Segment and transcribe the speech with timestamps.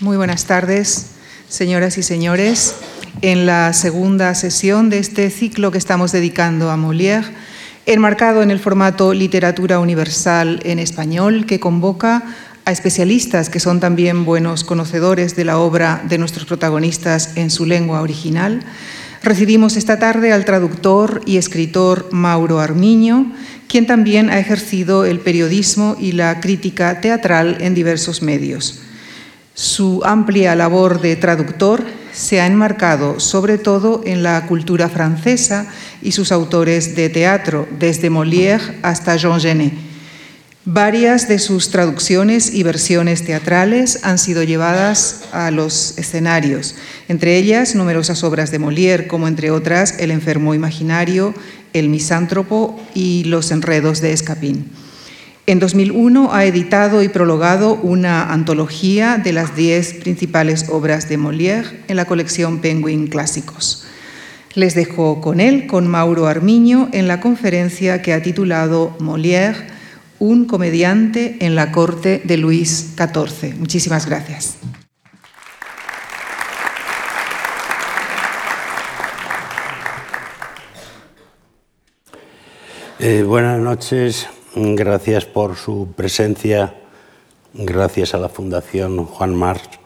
[0.00, 1.08] Muy buenas tardes,
[1.50, 2.74] señoras y señores.
[3.20, 7.26] En la segunda sesión de este ciclo que estamos dedicando a Molière,
[7.84, 12.22] enmarcado en el formato Literatura Universal en Español, que convoca
[12.64, 17.66] a especialistas que son también buenos conocedores de la obra de nuestros protagonistas en su
[17.66, 18.64] lengua original,
[19.22, 23.34] recibimos esta tarde al traductor y escritor Mauro Armiño,
[23.68, 28.84] quien también ha ejercido el periodismo y la crítica teatral en diversos medios.
[29.60, 31.84] Su amplia labor de traductor
[32.14, 35.66] se ha enmarcado sobre todo en la cultura francesa
[36.00, 39.74] y sus autores de teatro, desde Molière hasta Jean Genet.
[40.64, 46.74] Varias de sus traducciones y versiones teatrales han sido llevadas a los escenarios,
[47.08, 51.34] entre ellas numerosas obras de Molière, como entre otras El enfermo imaginario,
[51.74, 54.70] El misántropo y Los enredos de Escapín.
[55.50, 61.82] En 2001 ha editado y prologado una antología de las diez principales obras de Molière
[61.88, 63.84] en la colección Penguin Clásicos.
[64.54, 69.66] Les dejo con él, con Mauro Armiño, en la conferencia que ha titulado Molière,
[70.20, 73.56] un comediante en la corte de Luis XIV.
[73.58, 74.54] Muchísimas gracias.
[83.00, 84.28] Eh, buenas noches.
[84.56, 86.74] Gracias por su presencia,
[87.54, 89.78] gracias a la Fundación Juan March,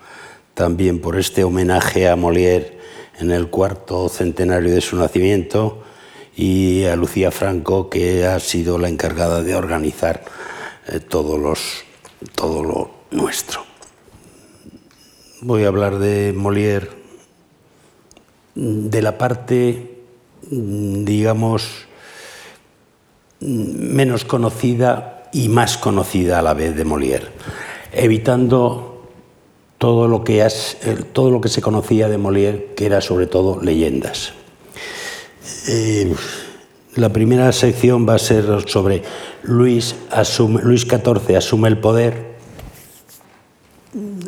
[0.54, 2.78] también por este homenaje a Molière
[3.20, 5.82] en el cuarto centenario de su nacimiento
[6.34, 10.24] y a Lucía Franco, que ha sido la encargada de organizar
[10.88, 11.84] eh, todo, los,
[12.34, 13.66] todo lo nuestro.
[15.42, 16.88] Voy a hablar de Molière,
[18.54, 20.00] de la parte,
[20.40, 21.86] digamos,
[23.44, 27.28] menos conocida y más conocida a la vez de Molière,
[27.92, 29.08] evitando
[29.78, 30.46] todo lo que,
[31.12, 34.32] todo lo que se conocía de Molière, que era sobre todo leyendas.
[35.68, 36.14] Eh,
[36.94, 39.02] la primera sección va a ser sobre
[39.42, 39.94] Luis,
[40.62, 42.34] Luis XIV asume el poder.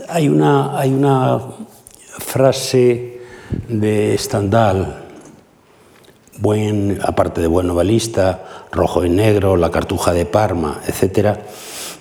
[0.09, 1.41] Hay una, hay una
[2.19, 3.21] frase
[3.69, 5.06] de Stendhal
[6.39, 11.39] buen, aparte de buen novelista, Rojo y Negro, La Cartuja de Parma, etc.,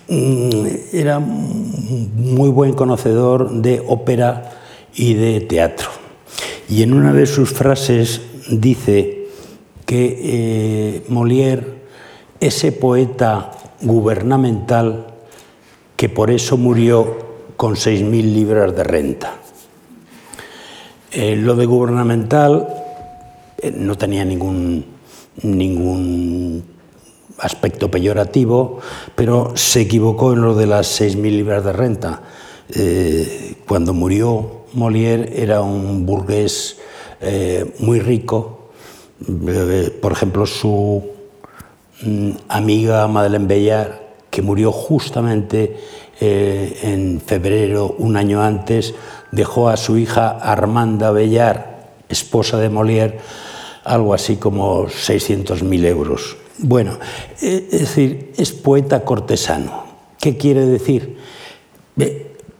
[0.07, 4.51] mm, era muy buen conocedor de ópera
[4.93, 5.89] y de teatro.
[6.69, 9.27] Y en una de sus frases dice
[9.85, 11.75] que eh, Molière,
[12.39, 13.51] ese poeta
[13.81, 15.07] gubernamental
[15.95, 17.25] que por eso murió
[17.55, 19.35] con 6.000 libras de renta.
[21.11, 22.84] Eh, lo de gubernamental
[23.71, 24.85] no tenía ningún,
[25.41, 26.63] ningún
[27.39, 28.79] aspecto peyorativo,
[29.15, 32.21] pero se equivocó en lo de las 6.000 libras de renta.
[32.69, 36.77] Eh, cuando murió Molière era un burgués
[37.21, 38.71] eh, muy rico.
[40.01, 41.03] por ejemplo, su
[42.01, 43.91] mm, amiga Madeleine Bellard,
[44.29, 45.77] que murió justamente
[46.19, 48.93] en febrero, un año antes,
[49.31, 51.65] dejó a su hija Armanda Bellard,
[52.09, 53.19] esposa de Molière,
[53.85, 56.37] algo así como 600.000 euros.
[56.57, 56.97] Bueno,
[57.41, 59.85] eh, es decir, es poeta cortesano.
[60.19, 61.17] ¿Qué quiere decir?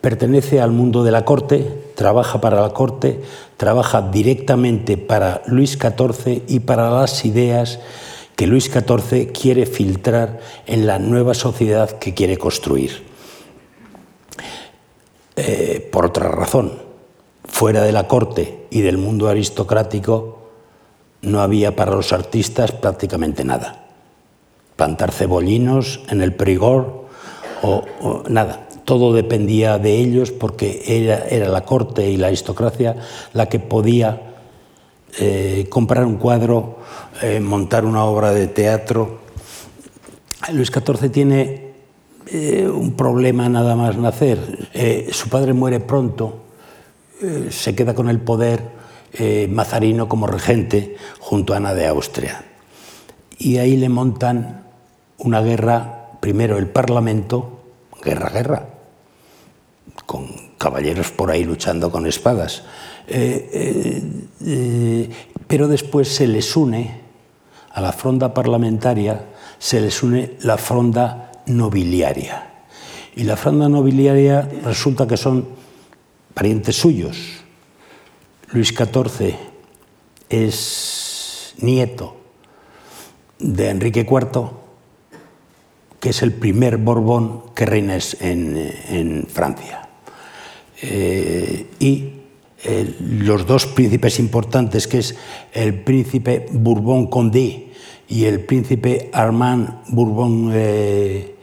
[0.06, 3.22] Pertenece al mundo de la corte, trabaja para la corte,
[3.58, 7.80] trabaja directamente para Luis XIV y para las ideas
[8.35, 13.03] que Luis XIV quiere filtrar en la nueva sociedad que quiere construir.
[15.38, 16.74] Eh, por otra razón,
[17.46, 20.45] fuera de la corte y del mundo aristocrático,
[21.25, 23.86] no había para los artistas prácticamente nada.
[24.75, 27.06] Plantar cebollinos en el perigor
[27.62, 28.68] o, nada.
[28.86, 32.96] Todo dependía de ellos porque era, la corte y la aristocracia
[33.34, 34.35] la que podía
[35.18, 36.80] eh, comprar un cuadro,
[37.22, 39.19] eh, montar una obra de teatro.
[40.52, 41.74] Luis XIV tiene
[42.28, 44.69] eh, un problema nada más nacer.
[45.12, 46.41] su padre muere pronto,
[47.50, 48.84] se queda con el poder
[49.17, 52.44] eh, Mazarino como regente junto a Ana de Austria.
[53.38, 54.64] Y ahí le montan
[55.17, 57.62] una guerra, primero el Parlamento,
[58.03, 58.70] guerra, guerra,
[60.06, 60.28] con
[60.58, 62.64] caballeros por ahí luchando con espadas.
[63.08, 64.02] Eh,
[64.41, 65.09] eh,
[65.47, 67.02] pero después se les une
[67.72, 69.26] a la fronda parlamentaria,
[69.59, 72.52] se les une la fronda nobiliaria.
[73.16, 75.47] Y la fronda nobiliaria resulta que son
[76.34, 77.45] parientes suyos,
[78.55, 79.35] Luis XIV
[80.29, 82.16] es nieto
[83.37, 84.49] de Enrique IV,
[85.99, 89.90] que es el primer Borbón que reina en, Francia.
[90.81, 92.13] Eh, y
[93.02, 95.17] los dos príncipes importantes, que es
[95.52, 97.73] el príncipe Bourbon Condé
[98.07, 101.35] y el príncipe Armand Bourbon eh,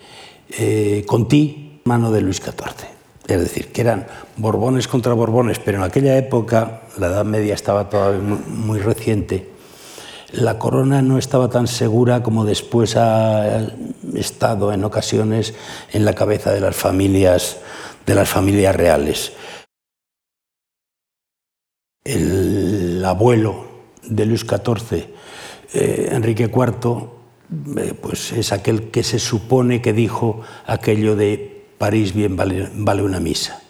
[0.48, 2.91] eh, Conti, mano de Luis XIV.
[3.26, 7.88] Es decir, que eran Borbones contra Borbones, pero en aquella época, la Edad Media estaba
[7.88, 9.52] todavía muy reciente,
[10.32, 13.68] la corona no estaba tan segura como después ha
[14.14, 15.54] estado en ocasiones
[15.92, 17.58] en la cabeza de las familias,
[18.06, 19.34] de las familias reales.
[22.02, 23.66] El abuelo
[24.04, 25.06] de Luis XIV,
[25.74, 27.10] eh, Enrique IV,
[27.76, 31.51] eh, pues es aquel que se supone que dijo aquello de
[31.82, 33.60] París bien vale, una misa.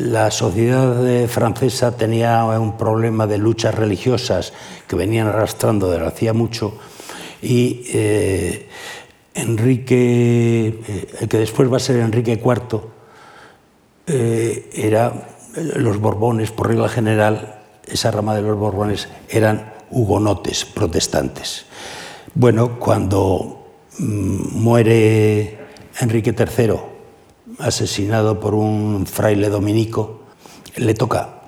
[0.00, 4.52] La sociedad eh, francesa tenía un problema de luchas religiosas
[4.88, 6.76] que venían arrastrando desde hacía mucho
[7.40, 7.86] y
[9.34, 10.80] Enrique,
[11.20, 12.80] el que después va a ser Enrique IV,
[14.74, 15.12] era
[15.76, 21.66] los Borbones, por regla general, esa rama de los Borbones eran hugonotes, protestantes.
[22.34, 23.64] Bueno, cuando
[23.98, 25.58] mm, muere
[26.00, 26.91] Enrique III,
[27.58, 30.22] asesinado por un fraile dominico,
[30.76, 31.42] le toca,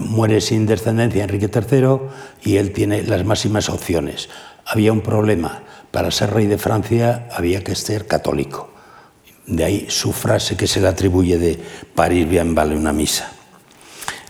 [0.00, 1.98] muere sin descendencia Enrique III
[2.42, 4.28] y él tiene las máximas opciones.
[4.64, 8.70] Había un problema, para ser rey de Francia había que ser católico.
[9.46, 11.58] De ahí su frase que se le atribuye de
[11.94, 13.32] París bien vale una misa.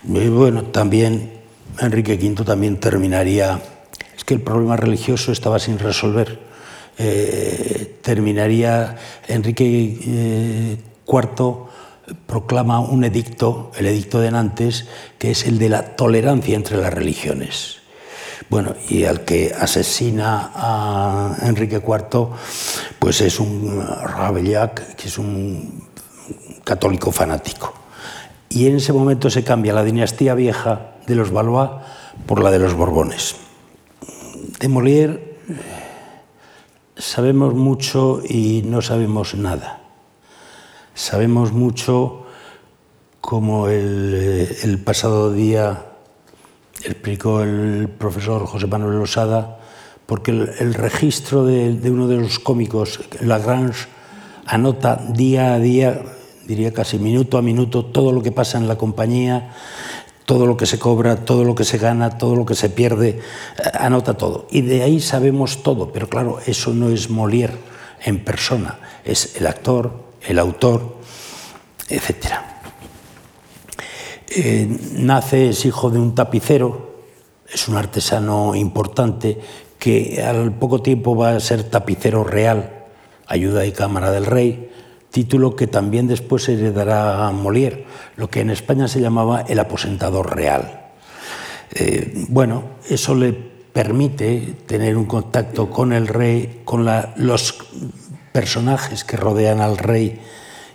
[0.07, 1.39] Y bueno, también
[1.79, 3.61] Enrique V también terminaría,
[4.15, 6.39] es que el problema religioso estaba sin resolver.
[6.97, 8.95] Eh, terminaría
[9.27, 9.63] Enrique
[11.11, 11.67] IV
[12.07, 16.77] eh, proclama un edicto, el edicto de Nantes, que es el de la tolerancia entre
[16.77, 17.77] las religiones.
[18.49, 22.29] Bueno, y al que asesina a Enrique IV,
[22.97, 25.87] pues es un Rabellac, que es un
[26.63, 27.73] católico fanático.
[28.49, 31.69] Y en ese momento se cambia la dinastía vieja de los Valois
[32.25, 33.35] por la de los Borbones.
[34.59, 35.19] De Molière
[36.97, 39.78] sabemos mucho y no sabemos nada.
[40.99, 42.23] Sabemos mucho
[43.21, 45.85] como el, el pasado día
[46.83, 49.59] explicó el profesor José Manuel Losada,
[50.05, 53.87] porque el, registro de, uno de los cómicos, Lagrange,
[54.45, 56.01] anota día a día,
[56.45, 59.53] diría casi minuto a minuto, todo lo que pasa en la compañía,
[60.25, 63.09] todo lo que se cobra, todo lo que se gana, todo lo que se pierde,
[63.19, 63.21] eh,
[63.79, 64.47] anota todo.
[64.51, 67.55] Y de ahí sabemos todo, pero claro, eso no es Molière
[68.03, 70.97] en persona, es el actor, el autor,
[71.87, 72.61] etcétera.
[74.29, 76.89] Eh, nace, es hijo de un tapicero,
[77.51, 79.39] es un artesano importante
[79.79, 82.85] que al poco tiempo va a ser tapicero real,
[83.25, 84.69] ayuda y cámara del rey,
[85.09, 87.85] título que también después heredará a Molière,
[88.17, 90.91] lo que en España se llamaba el aposentador real.
[91.73, 97.57] Eh, bueno, eso le permite tener un contacto con el rey, con los
[98.31, 100.19] personajes que rodean al rey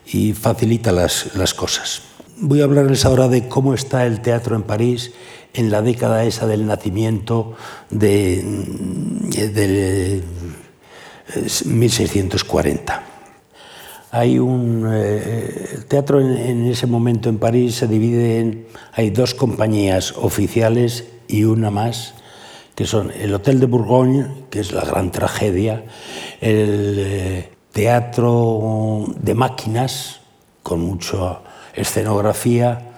[0.06, 2.02] y facilita las cosas.
[2.36, 5.12] Voy a hablarles ahora de cómo está el teatro en París
[5.54, 7.54] en la década esa del nacimiento
[7.90, 8.42] de,
[11.64, 13.02] 1640.
[14.10, 19.34] Hay un eh, el teatro en, ese momento en París se divide en hay dos
[19.34, 22.14] compañías oficiales y una más
[22.74, 25.84] que son el Hotel de Bourgogne, que es la gran tragedia,
[26.40, 30.20] el eh, teatro de máquinas
[30.62, 31.42] con mucho
[31.74, 32.92] escenografía.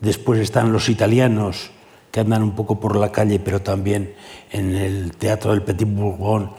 [0.00, 1.70] Después están los italianos
[2.10, 4.14] que andan un poco por la calle, pero también
[4.50, 6.50] en el Teatro del Petit Bourgogne,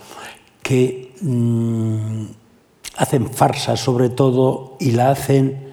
[0.64, 2.26] que mm,
[2.98, 5.72] hacen farsa sobre todo y la hacen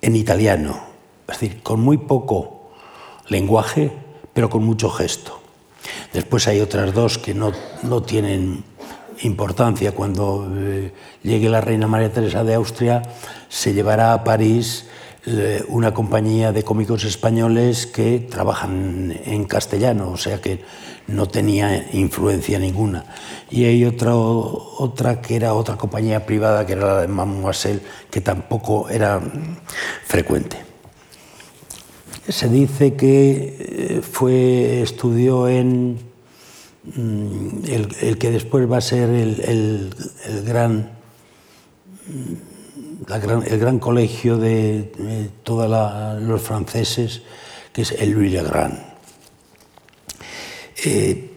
[0.00, 0.80] en italiano,
[1.28, 2.70] es decir, con muy poco
[3.28, 3.92] lenguaje,
[4.32, 5.40] pero con mucho gesto.
[6.12, 7.52] Después hay otras dos que no,
[7.82, 8.64] no tienen
[9.22, 9.92] importancia.
[9.92, 13.02] Cuando eh, llegue la reina María Teresa de Austria,
[13.48, 14.86] se llevará a París
[15.26, 20.64] eh, una compañía de cómicos españoles que trabajan en castellano, o sea que
[21.08, 23.04] no tenía influencia ninguna.
[23.50, 28.20] Y hay otra, otra que era otra compañía privada, que era la de Mademoiselle, que
[28.20, 29.20] tampoco era
[30.04, 30.69] frecuente.
[32.30, 35.98] Se dice que eh, fue, estudió en
[36.96, 39.92] mm, el, que después va a ser el,
[40.24, 41.00] el gran
[43.08, 45.68] el gran colegio de, todos
[46.22, 47.22] los franceses,
[47.72, 48.78] que es el Louis le Grand.
[50.84, 51.30] Eh,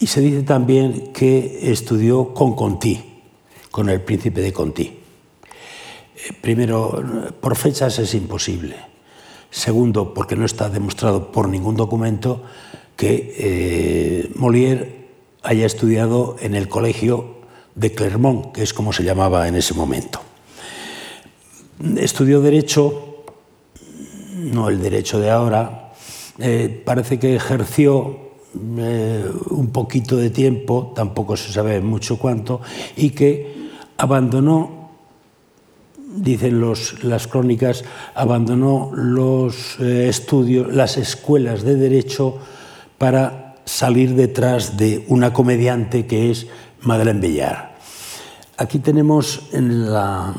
[0.00, 3.22] y se dice también que estudió con Conti,
[3.70, 4.82] con el príncipe de Conti.
[4.84, 8.76] Eh, primero, por fechas es imposible,
[9.54, 12.42] Segundo, porque no está demostrado por ningún documento
[12.96, 15.06] que eh, Molière
[15.44, 17.36] haya estudiado en el colegio
[17.76, 20.20] de Clermont, que es como se llamaba en ese momento.
[21.96, 23.22] Estudió Derecho,
[24.34, 25.92] no el derecho de ahora,
[26.40, 28.18] eh, parece que ejerció
[28.76, 32.60] eh, un poquito de tiempo, tampoco se sabe mucho cuánto,
[32.96, 34.83] y que abandonó,
[36.16, 42.38] dicen los, las crónicas, abandonó los eh, estudios, las escuelas de derecho
[42.98, 46.46] para salir detrás de una comediante que es
[46.82, 47.70] Madeleine Bellard.
[48.56, 50.34] Aquí tenemos en la,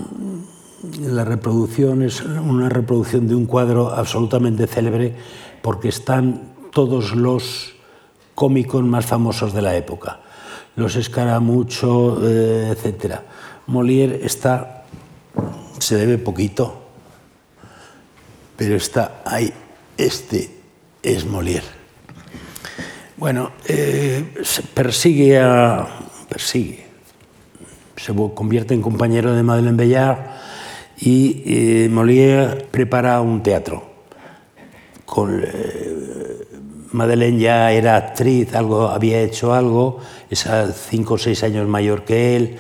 [1.02, 5.16] la reproducción, es una reproducción de un cuadro absolutamente célebre
[5.62, 7.74] porque están todos los
[8.36, 10.20] cómicos más famosos de la época,
[10.76, 13.22] los Escaramucho, eh, etc.
[13.68, 14.86] Molière está,
[15.80, 16.82] se debe poquito,
[18.58, 19.54] pero está ahí,
[19.98, 20.50] este
[21.04, 21.66] es Molière.
[23.18, 24.34] Bueno, eh,
[24.74, 25.88] persigue a.
[26.28, 26.86] persigue.
[27.98, 30.20] Se convierte en compañero de Madeleine Bellard
[30.98, 33.96] y eh, Molière prepara un teatro
[35.06, 35.42] con
[36.92, 40.48] Madeleine ya era actriz, algo, había hecho algo, es
[40.90, 42.58] cinco o seis años mayor que él,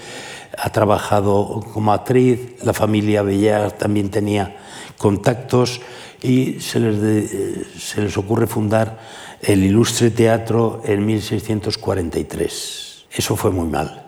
[0.57, 4.57] ha trabajado como actriz, la familia Bellar también tenía
[4.97, 5.81] contactos
[6.21, 8.99] y se les, se les ocurre fundar
[9.41, 13.05] el Ilustre Teatro en 1643.
[13.11, 14.03] Eso fue muy mal.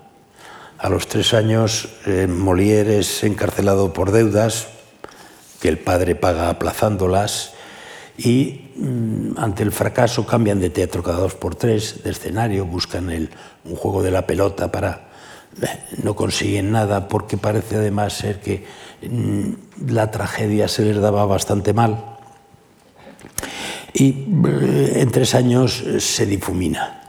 [0.80, 4.68] A los tres años, eh, Molière es encarcelado por deudas
[5.60, 7.54] que el padre paga aplazándolas
[8.18, 13.10] y mm, ante el fracaso cambian de teatro cada dos por tres, de escenario, buscan
[13.10, 15.07] un juego de la pelota para...
[15.62, 18.66] Eh, no consiguen nada porque parece además ser que
[19.02, 22.18] mm, la tragedia se les daba bastante mal.
[23.94, 27.02] Y eh, en tres años se difumina.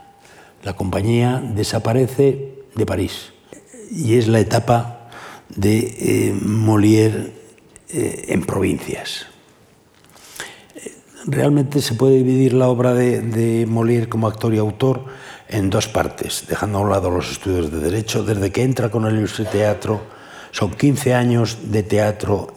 [0.63, 3.33] La compañía desaparece de París
[3.91, 5.09] y es la etapa
[5.49, 7.33] de eh, Molière
[7.91, 9.25] en provincias
[11.25, 15.05] realmente se puede dividir la obra de, Molière como actor y autor
[15.49, 18.23] en dos partes, dejando a un lado los estudios de Derecho.
[18.23, 20.01] Desde que entra con el Teatro,
[20.51, 22.53] son 15 años de teatro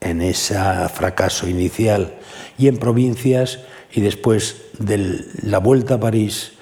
[0.00, 0.56] en ese
[0.92, 2.14] fracaso inicial
[2.58, 3.60] y en provincias,
[3.92, 6.52] y después de la vuelta a París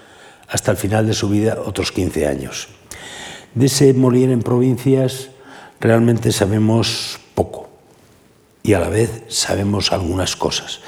[0.49, 2.69] hasta el final de su vida, otros 15 años.
[3.55, 5.31] De ese Molière en provincias
[5.81, 7.71] realmente sabemos poco
[8.63, 10.81] y a la vez sabemos algunas cosas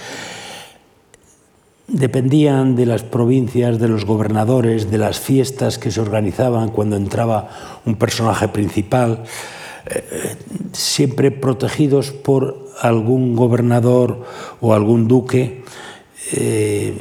[1.89, 7.81] dependían de las provincias, de los gobernadores, de las fiestas que se organizaban cuando entraba
[7.85, 9.25] un personaje principal,
[9.87, 10.37] eh,
[10.73, 14.25] siempre protegidos por algún gobernador
[14.61, 15.65] o algún duque.
[16.33, 16.95] Eh,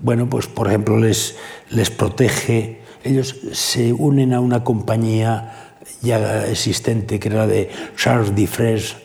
[0.00, 1.36] bueno, pues por ejemplo les,
[1.70, 8.96] les protege, ellos se unen a una compañía ya existente que era de Charles Diffres,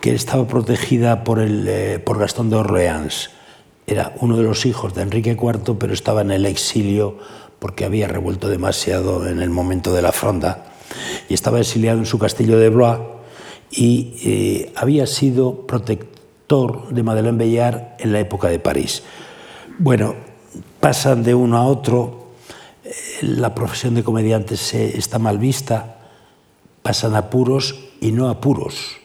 [0.00, 3.30] que estaba protegida por, el, eh, por Gastón de Orleans
[3.86, 7.18] era uno de los hijos de Enrique IV, pero estaba en el exilio
[7.58, 10.64] porque había revuelto demasiado en el momento de la fronda
[11.28, 13.00] y estaba exiliado en su castillo de Blois
[13.70, 19.02] y eh, había sido protector de Madeleine Bellard en la época de París.
[19.78, 20.14] Bueno,
[20.80, 22.26] pasan de uno a otro,
[22.84, 25.96] eh, la profesión de comediante se, está mal vista,
[26.82, 28.96] pasan a puros y no apuros,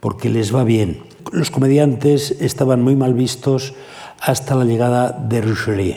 [0.00, 1.04] porque les va bien.
[1.30, 3.74] Los comediantes estaban muy mal vistos
[4.22, 5.96] hasta la llegada de Richelieu.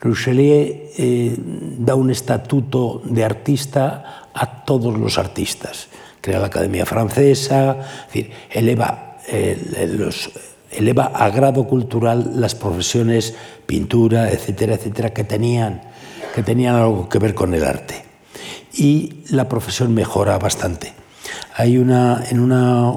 [0.00, 1.34] Richelieu eh,
[1.78, 5.88] da un estatuto de artista a todos los artistas.
[6.20, 10.30] Crea la Academia Francesa, es decir, eleva, eh, los,
[10.70, 13.34] eleva a grado cultural las profesiones
[13.66, 15.82] pintura, etcétera, etcétera, que tenían,
[16.34, 18.04] que tenían algo que ver con el arte.
[18.72, 20.92] Y la profesión mejora bastante.
[21.56, 22.94] Hay una, en una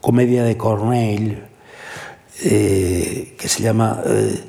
[0.00, 1.51] comedia de Corneille,
[2.44, 4.44] eh, que se llama eh,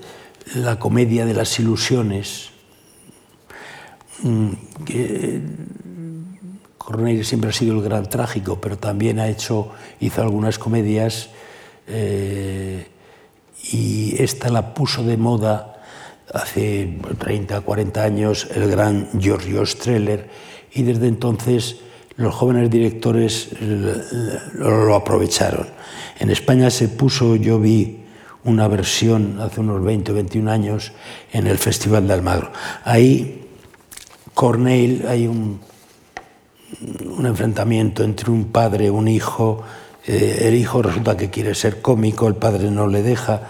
[0.55, 2.50] La comedia de las ilusiones,
[4.23, 4.50] mm,
[4.85, 5.41] que
[6.77, 9.69] Corneille siempre ha sido el gran trágico, pero también ha hecho,
[10.00, 11.29] hizo algunas comedias
[11.88, 12.88] eh,
[13.71, 15.83] y esta la puso de moda
[16.33, 20.29] hace 30, 40 años el gran Giorgio Streller
[20.73, 21.77] y desde entonces
[22.17, 23.50] los jóvenes directores
[24.53, 25.67] lo aprovecharon.
[26.20, 28.00] En España se puso, yo vi
[28.43, 30.91] una versión hace unos 20 o 21 años
[31.32, 32.51] en el Festival de Almagro.
[32.84, 33.48] Ahí,
[34.34, 35.60] Corneille, hay un,
[37.24, 39.63] enfrentamiento entre un padre, un hijo,
[40.05, 43.41] Eh, el hijo resulta que quiere ser cómico, el padre no le deja,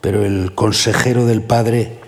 [0.00, 1.98] pero el consejero del padre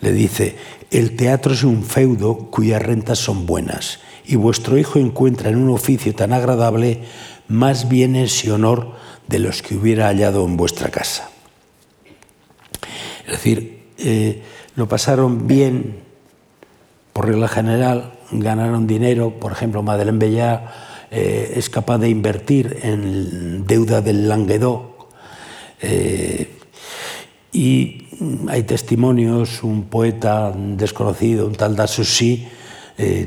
[0.00, 0.56] le dice,
[0.90, 3.98] el teatro es un feudo cuyas rentas son buenas,
[4.30, 7.00] y vuestro hijo encuentra en un oficio tan agradable
[7.48, 8.92] más bienes y honor
[9.26, 11.28] de los que hubiera hallado en vuestra casa.
[13.26, 14.40] Es decir, eh,
[14.76, 15.98] lo pasaron bien
[17.12, 20.60] por regla general, ganaron dinero, por ejemplo, Madeleine Bellard
[21.10, 25.08] eh, es capaz de invertir en deuda del Languedoc.
[25.82, 26.56] Eh,
[27.52, 28.06] y
[28.48, 32.46] hay testimonios, un poeta desconocido, un tal Dassoucy,
[33.02, 33.26] eh,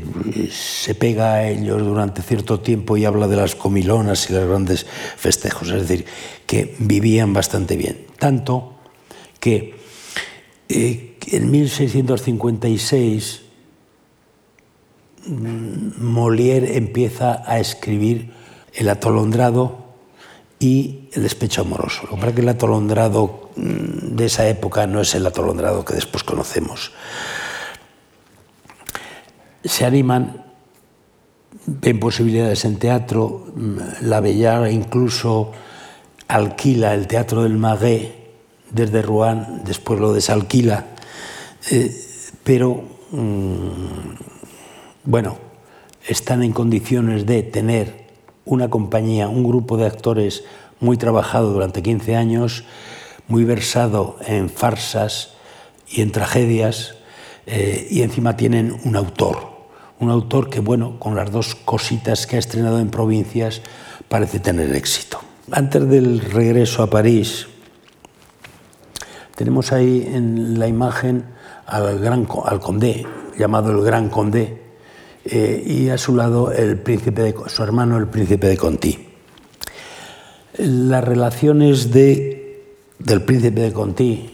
[0.51, 4.85] se pega a ellos durante cierto tiempo y habla de las comilonas y los grandes
[5.17, 6.05] festejos, es decir,
[6.45, 8.05] que vivían bastante bien.
[8.19, 8.75] Tanto
[9.39, 9.73] que
[10.69, 13.41] eh, en 1656
[15.25, 18.31] mm, Molière empieza a escribir
[18.75, 19.95] El atolondrado
[20.59, 22.07] y El despecho amoroso.
[22.11, 26.23] Lo que que el atolondrado mm, de esa época no es el atolondrado que después
[26.23, 26.91] conocemos
[29.63, 30.43] se animan,
[31.65, 33.47] ven posibilidades en teatro,
[34.01, 35.51] la Bellar incluso
[36.27, 38.23] alquila el Teatro del Maguet
[38.71, 40.87] desde Rouen, después lo desalquila,
[41.69, 41.95] eh,
[42.43, 43.67] pero mm,
[45.05, 45.37] bueno,
[46.07, 48.07] están en condiciones de tener
[48.45, 50.43] una compañía, un grupo de actores
[50.79, 52.65] muy trabajado durante 15 años,
[53.27, 55.33] muy versado en farsas
[55.87, 56.95] y en tragedias,
[57.45, 59.52] eh, y encima tienen un autor,
[60.03, 63.61] un autor que, bueno, con las dos cositas que ha estrenado en provincias,
[64.07, 65.19] parece tener éxito.
[65.51, 67.47] Antes del regreso a París,
[69.35, 71.25] tenemos ahí en la imagen
[71.65, 73.05] al, gran, al condé,
[73.37, 74.61] llamado el Gran Condé,
[75.25, 79.07] eh, y a su lado el príncipe de, su hermano, el príncipe de Conti.
[80.57, 84.32] Las relaciones de, del príncipe de Conti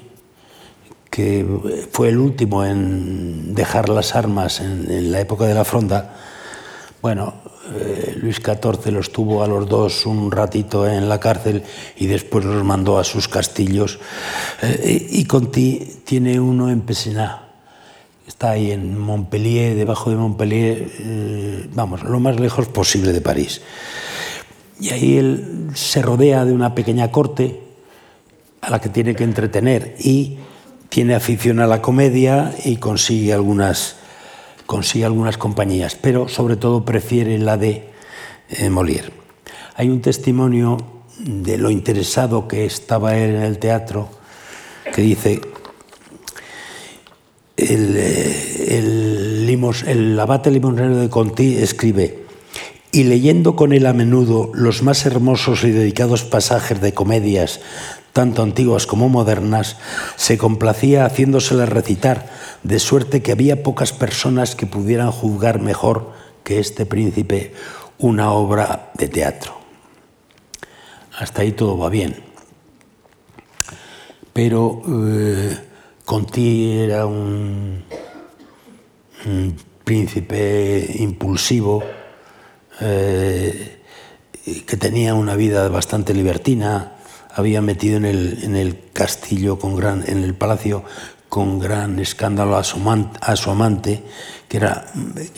[1.09, 1.45] que
[1.91, 6.15] fue el último en dejar las armas en, la época de la fronda,
[7.01, 7.33] bueno,
[7.75, 11.63] eh, Luis XIV los tuvo a los dos un ratito en la cárcel
[11.97, 13.99] y después los mandó a sus castillos.
[14.61, 17.45] Eh, y Conti tiene uno en Pesená.
[18.27, 23.61] Está ahí en Montpellier, debajo de Montpellier, eh, vamos, lo más lejos posible de París.
[24.79, 27.59] Y ahí él se rodea de una pequeña corte
[28.61, 30.37] a la que tiene que entretener y
[30.89, 33.95] tiene afición a la comedia y consigue algunas,
[34.65, 37.89] consigue algunas compañías, pero sobre todo prefiere la de
[38.49, 39.11] eh, Molière.
[39.75, 40.77] Hay un testimonio
[41.19, 44.09] de lo interesado que estaba él en el teatro
[44.93, 45.41] que dice
[47.55, 52.18] el, eh, el, el abate limonero de Conti escribe
[52.91, 57.59] y leyendo con él a menudo los más hermosos y dedicados pasajes de comedias
[58.13, 59.77] tanto antiguas como modernas,
[60.15, 62.29] se complacía haciéndoselas recitar,
[62.63, 66.11] de suerte que había pocas personas que pudieran juzgar mejor
[66.43, 67.53] que este príncipe
[67.97, 69.53] una obra de teatro.
[71.17, 72.15] Hasta ahí todo va bien.
[74.33, 75.57] Pero eh,
[76.05, 77.83] Conti era un,
[79.83, 81.83] príncipe impulsivo
[82.81, 83.81] eh,
[84.65, 86.93] que tenía una vida bastante libertina,
[87.33, 90.83] había metido en el, en el castillo, con gran, en el palacio,
[91.29, 92.79] con gran escándalo a su,
[93.21, 94.03] a su amante,
[94.47, 94.87] que era,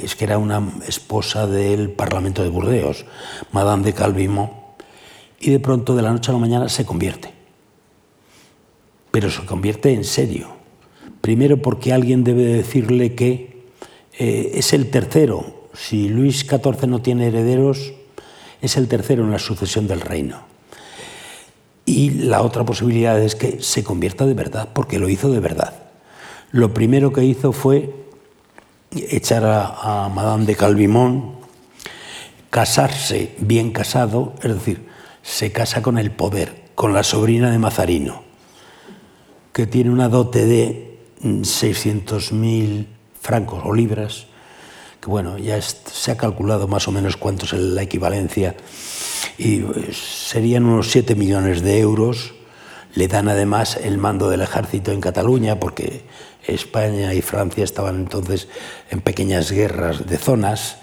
[0.01, 3.05] es que era una esposa del Parlamento de Burdeos,
[3.51, 4.51] Madame de Calvimont,
[5.39, 7.33] y de pronto, de la noche a la mañana, se convierte.
[9.11, 10.55] Pero se convierte en serio.
[11.19, 13.65] Primero porque alguien debe decirle que
[14.17, 15.60] eh, es el tercero.
[15.87, 17.93] Si Luis XIV no tiene herederos,
[18.61, 20.43] es el tercero en la sucesión del reino.
[21.85, 25.73] Y la otra posibilidad es que se convierta de verdad, porque lo hizo de verdad.
[26.51, 27.95] Lo primero que hizo fue
[28.91, 31.33] echar a, Madame de Calvimont,
[32.51, 34.87] casarse bien casado, es decir,
[35.23, 38.21] se casa con el poder, con la sobrina de Mazarino,
[39.51, 42.85] que tiene una dote de 600.000
[43.19, 44.27] francos o libras,
[45.01, 48.55] que bueno, ya se ha calculado más o menos cuánto es la equivalencia
[49.37, 52.35] y pues, serían unos 7 millones de euros.
[52.93, 56.03] Le dan además el mando del ejército en Cataluña porque
[56.45, 58.47] España y Francia estaban entonces
[58.91, 60.77] en pequeñas guerras de zonas.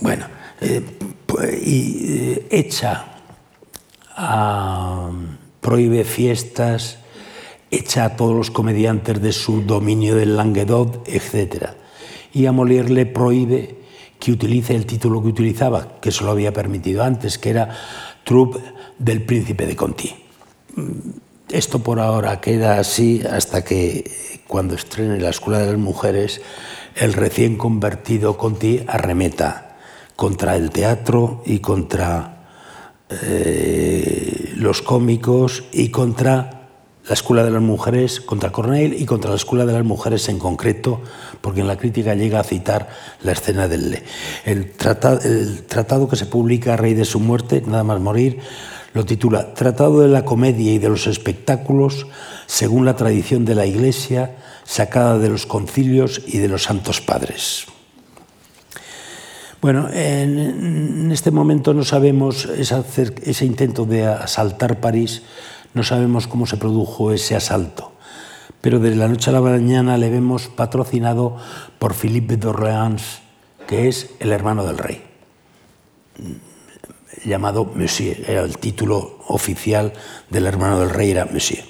[0.00, 0.26] Bueno,
[0.60, 0.82] eh,
[1.26, 3.06] pues, y eh, echa,
[4.14, 5.10] a,
[5.60, 6.98] prohíbe fiestas,
[7.70, 11.85] echa a todos los comediantes de su dominio del Languedoc, etc.
[12.36, 13.76] Y a Molière le prohíbe
[14.20, 17.74] que utilice el título que utilizaba, que se lo había permitido antes, que era
[18.24, 18.60] troupe
[18.98, 20.14] del príncipe de Conti.
[21.48, 26.42] Esto por ahora queda así hasta que cuando estrene la Escuela de las Mujeres,
[26.94, 29.78] el recién convertido Conti arremeta
[30.14, 32.48] contra el teatro y contra
[33.08, 36.55] eh, los cómicos y contra
[37.08, 40.38] la Escuela de las Mujeres contra Corneille y contra la Escuela de las Mujeres en
[40.38, 41.00] concreto,
[41.40, 42.88] porque en la crítica llega a citar
[43.22, 44.02] la escena del
[44.44, 48.40] el tratado, el tratado que se publica a raíz de su muerte, nada más morir,
[48.92, 52.06] lo titula Tratado de la Comedia y de los Espectáculos
[52.46, 57.66] según la tradición de la Iglesia, sacada de los concilios y de los santos padres.
[59.60, 65.22] Bueno, en, este momento no sabemos ese intento de asaltar París
[65.76, 67.92] no sabemos cómo se produjo ese asalto,
[68.62, 71.36] pero de la noche a la mañana le vemos patrocinado
[71.78, 73.20] por Philippe d'Orléans,
[73.68, 75.02] que es el hermano del rey,
[77.26, 79.92] llamado Monsieur, era el título oficial
[80.30, 81.62] del hermano del rey, era Monsieur.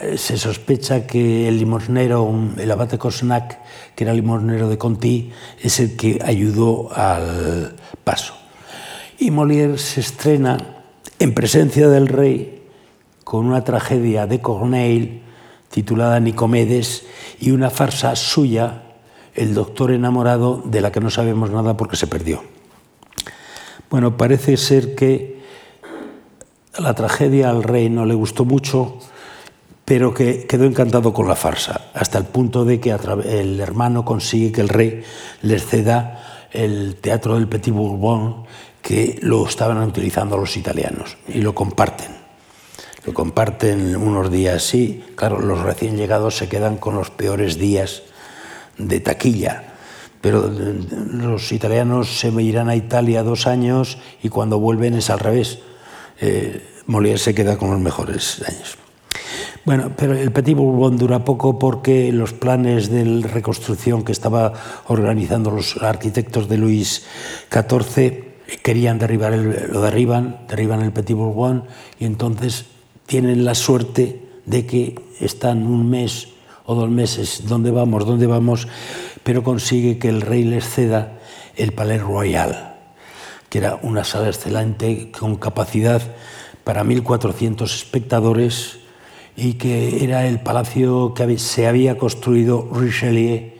[0.00, 3.58] Eh, se sospecha que el limosnero, el abate Cosnac,
[3.94, 8.32] que era limosnero de Conti, es el que ayudó al paso.
[9.18, 10.56] Y Molière se estrena
[11.18, 12.57] en presencia del rey
[13.28, 15.20] con una tragedia de Corneille
[15.68, 17.04] titulada Nicomedes
[17.38, 18.84] y una farsa suya,
[19.34, 22.42] El doctor enamorado, de la que no sabemos nada porque se perdió.
[23.90, 25.42] Bueno, parece ser que
[26.78, 28.96] la tragedia al rey no le gustó mucho,
[29.84, 34.52] pero que quedó encantado con la farsa, hasta el punto de que el hermano consigue
[34.52, 35.02] que el rey
[35.42, 38.44] les ceda el teatro del Petit Bourbon,
[38.80, 42.17] que lo estaban utilizando los italianos, y lo comparten
[43.12, 48.02] comparten unos días sí, claro, los recién llegados se quedan con los peores días
[48.78, 49.74] de taquilla,
[50.20, 50.80] pero eh,
[51.12, 55.60] los italianos se irán a Italia dos años y cuando vuelven es al revés.
[56.20, 58.78] Eh, Molière se queda con los mejores años.
[59.64, 64.54] Bueno, pero el Petit Bourbon dura poco porque los planes de reconstrucción que estaba
[64.86, 67.04] organizando los arquitectos de Luis
[67.52, 68.24] XIV
[68.62, 71.64] querían derribar el, lo derriban, derriban el Petit Bourbon
[72.00, 72.64] y entonces
[73.08, 76.28] tienen la suerte de que están un mes
[76.66, 78.04] o dos meses, ¿dónde vamos?
[78.04, 78.68] ¿Dónde vamos?
[79.24, 81.18] Pero consigue que el rey les ceda
[81.56, 82.76] el Palais Royal,
[83.48, 86.02] que era una sala excelente con capacidad
[86.64, 88.78] para 1.400 espectadores
[89.36, 93.54] y que era el palacio que se había construido Richelieu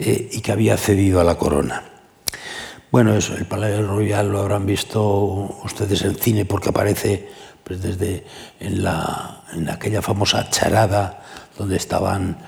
[0.00, 1.84] eh, y que había cedido a la corona.
[2.90, 7.28] Bueno, eso, el Palais Royal lo habrán visto ustedes en cine porque aparece
[7.68, 8.24] pues desde
[8.58, 11.22] en, la, en aquella famosa charada
[11.58, 12.38] donde estaban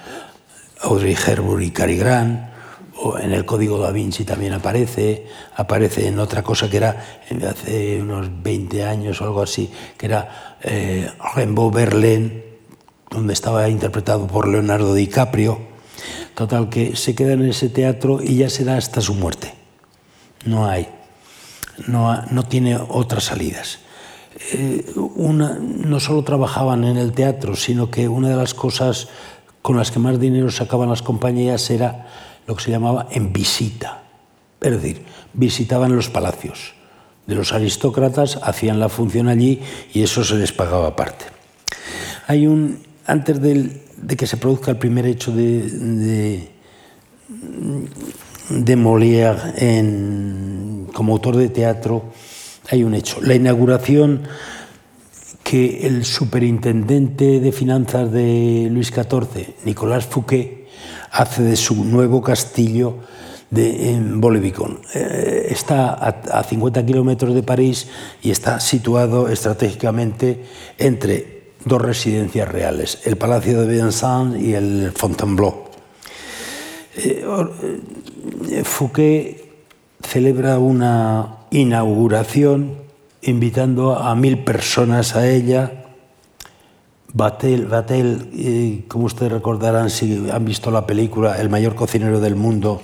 [0.81, 2.49] Audrey Hepburn y Cary Grant,
[3.03, 8.01] o en el Código da Vinci también aparece, aparece en otra cosa que era hace
[8.01, 12.43] unos 20 años o algo así, que era eh, Rainbow Berlin,
[13.11, 15.61] donde estaba interpretado por Leonardo DiCaprio.
[16.35, 19.53] Total, que se queda en ese teatro y ya será hasta su muerte.
[20.47, 20.89] No hay,
[21.87, 23.81] no, no tiene otras salidas.
[24.53, 29.09] Eh, una, no solo trabajaban en el teatro, sino que una de las cosas
[29.63, 32.09] con las que más dinero sacaban las compañías era
[32.47, 34.03] lo que se llamaba en visita.
[34.61, 36.75] Es decir, visitaban los palacios
[37.27, 39.61] de los aristócratas, hacían la función allí
[39.93, 41.27] y eso se les pagaba aparte.
[42.27, 46.51] Hay un, antes de que se produzca el primer hecho de, de,
[48.49, 52.05] de Molière en, como autor de teatro,
[52.71, 53.21] hay un hecho.
[53.21, 54.23] La inauguración
[55.43, 60.69] que el superintendente de finanzas de Luis XIV, Nicolás Fouquet,
[61.11, 62.99] hace de su nuevo castillo
[63.51, 64.81] de, en Bolevicon.
[64.95, 67.89] Eh, está a, 50 kilómetros de París
[68.23, 70.45] y está situado estratégicamente
[70.79, 75.65] entre dos residencias reales, el Palacio de Vincennes y el Fontainebleau.
[76.97, 77.25] Eh,
[78.51, 79.51] eh, Fouquet
[80.03, 82.77] celebra una inauguración
[83.23, 85.85] invitando a mil personas a ella.
[87.13, 92.81] Batel, Batel como ustedes recordarán si han visto la película, el mayor cocinero del mundo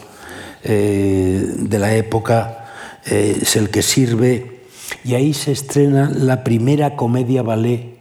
[0.64, 2.66] eh, de la época,
[3.07, 4.62] eh, es el que sirve.
[5.05, 7.98] Y ahí se estrena la primera comedia ballet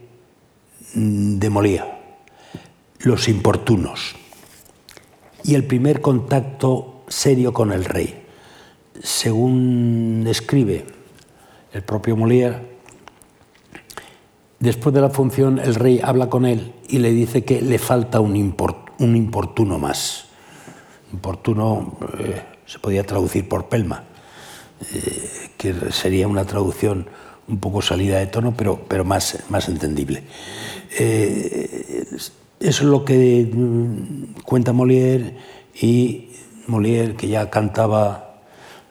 [0.96, 2.00] mm, de Molía,
[3.00, 4.16] Los Importunos,
[5.44, 8.25] y el primer contacto serio con el rey
[9.04, 10.86] según escribe
[11.74, 12.62] el propio Molière,
[14.60, 18.20] después de la función el rey habla con él y le dice que le falta
[18.20, 20.26] un, importuno más.
[21.12, 24.04] Importuno eh, se podía traducir por pelma,
[24.94, 27.08] eh, que sería una traducción
[27.48, 30.24] un poco salida de tono, pero, pero más, más entendible.
[30.98, 32.06] Eh,
[32.60, 35.36] eso es lo que mm, cuenta Molière
[35.80, 36.30] y
[36.68, 38.25] Molière, que ya cantaba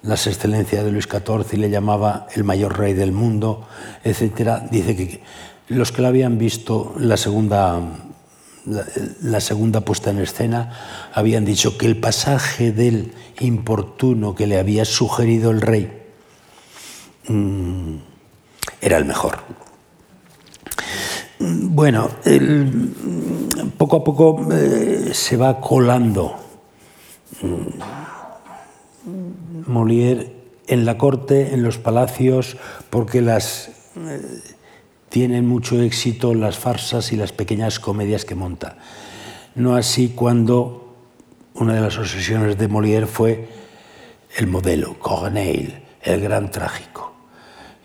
[0.05, 3.67] las excelencias de Luis XIV y le llamaba el mayor rey del mundo,
[4.05, 5.23] etc., dice que
[5.69, 7.81] los que lo habían visto la segunda,
[9.23, 14.85] la, segunda puesta en escena habían dicho que el pasaje del importuno que le había
[14.85, 15.91] sugerido el rey
[17.29, 17.97] mm,
[18.83, 19.39] era el mejor.
[21.39, 22.11] Bueno,
[23.79, 26.37] poco a poco eh, se va colando
[27.43, 28.05] mm,
[29.67, 30.33] Molière
[30.67, 32.57] en la corte, en los palacios,
[32.91, 34.21] porque las eh,
[35.09, 38.79] tienen mucho éxito las farsas y las pequeñas comedias que monta.
[39.55, 40.95] No así cuando
[41.55, 43.49] una de las obsesiones de Molière fue
[44.37, 47.13] el modelo, Corneille, el gran trágico.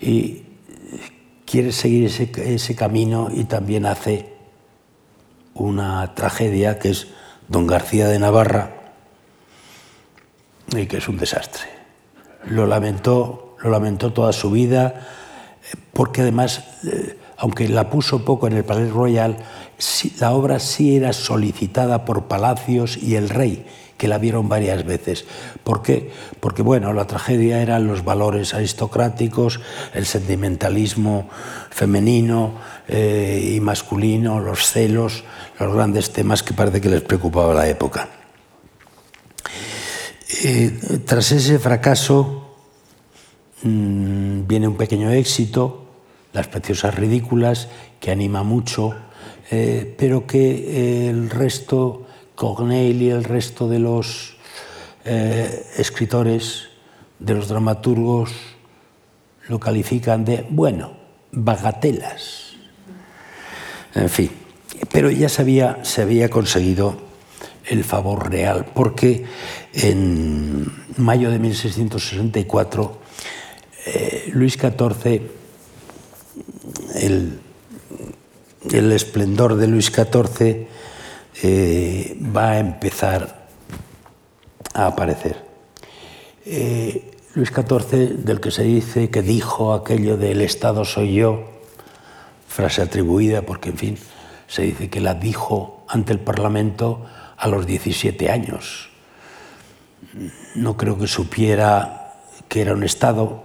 [0.02, 0.44] Y
[1.46, 4.34] quiere seguir ese, ese camino y también hace
[5.54, 7.08] una tragedia que es
[7.48, 8.79] Don García de Navarra
[10.78, 11.64] y que es un desastre.
[12.46, 15.08] Lo lamentó, lo lamentó toda su vida
[15.94, 19.38] porque además, eh, aunque la puso poco en el Palais Royal,
[20.20, 23.66] la obra sí era solicitada por Palacios y el rey,
[23.98, 25.26] que la vieron varias veces.
[25.64, 26.12] ¿Por qué?
[26.40, 29.60] Porque, bueno, la tragedia eran los valores aristocráticos,
[29.94, 31.30] el sentimentalismo
[31.70, 32.54] femenino
[32.88, 35.24] eh, y masculino, los celos,
[35.60, 38.08] los grandes temas que parece que les preocupaba la época.
[40.30, 42.50] Eh, tras ese fracaso,
[43.62, 45.86] Mm, viene un pequeño éxito,
[46.32, 47.68] Las Preciosas Ridículas,
[48.00, 48.96] que anima mucho,
[49.52, 54.36] eh, pero que eh, el resto, Corneille y el resto de los
[55.78, 56.70] escritores,
[57.18, 58.32] de los dramaturgos,
[59.48, 60.92] lo califican de, bueno,
[61.32, 62.54] bagatelas.
[63.96, 64.30] En fin,
[64.92, 66.96] pero ya se se había conseguido
[67.66, 69.26] el favor real, porque
[69.74, 73.00] en mayo de 1664
[73.86, 75.22] eh, Luis XIV,
[76.96, 77.40] el,
[78.92, 80.68] esplendor de Luis XIV
[81.42, 83.48] eh, va a empezar
[84.74, 85.44] a aparecer.
[86.46, 91.46] Eh, Luis XIV, del que se dice que dijo aquello del Estado soy yo,
[92.48, 93.98] frase atribuida porque, en fin,
[94.48, 97.06] se dice que la dijo ante el Parlamento
[97.38, 98.90] a los 17 años.
[100.56, 102.16] No creo que supiera
[102.48, 103.44] que era un Estado,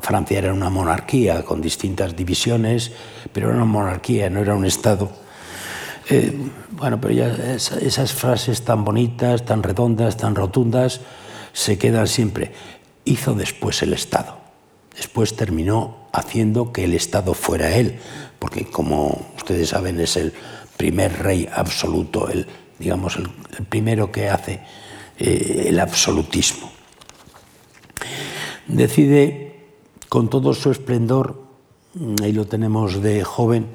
[0.00, 2.92] Francia era una monarquía con distintas divisiones,
[3.32, 5.10] pero era una monarquía, no era un Estado.
[6.10, 6.36] Eh,
[6.72, 11.00] bueno, pero ya esas frases tan bonitas, tan redondas, tan rotundas,
[11.52, 12.52] se quedan siempre.
[13.04, 14.38] Hizo después el Estado.
[14.94, 17.98] Después terminó haciendo que el Estado fuera él,
[18.38, 20.32] porque como ustedes saben es el
[20.76, 22.46] primer rey absoluto, el,
[22.78, 23.28] digamos, el,
[23.68, 24.60] primero que hace
[25.18, 26.70] eh, el absolutismo.
[28.66, 29.54] Decide
[30.08, 31.42] con todo su esplendor,
[32.22, 33.74] ahí lo tenemos de joven,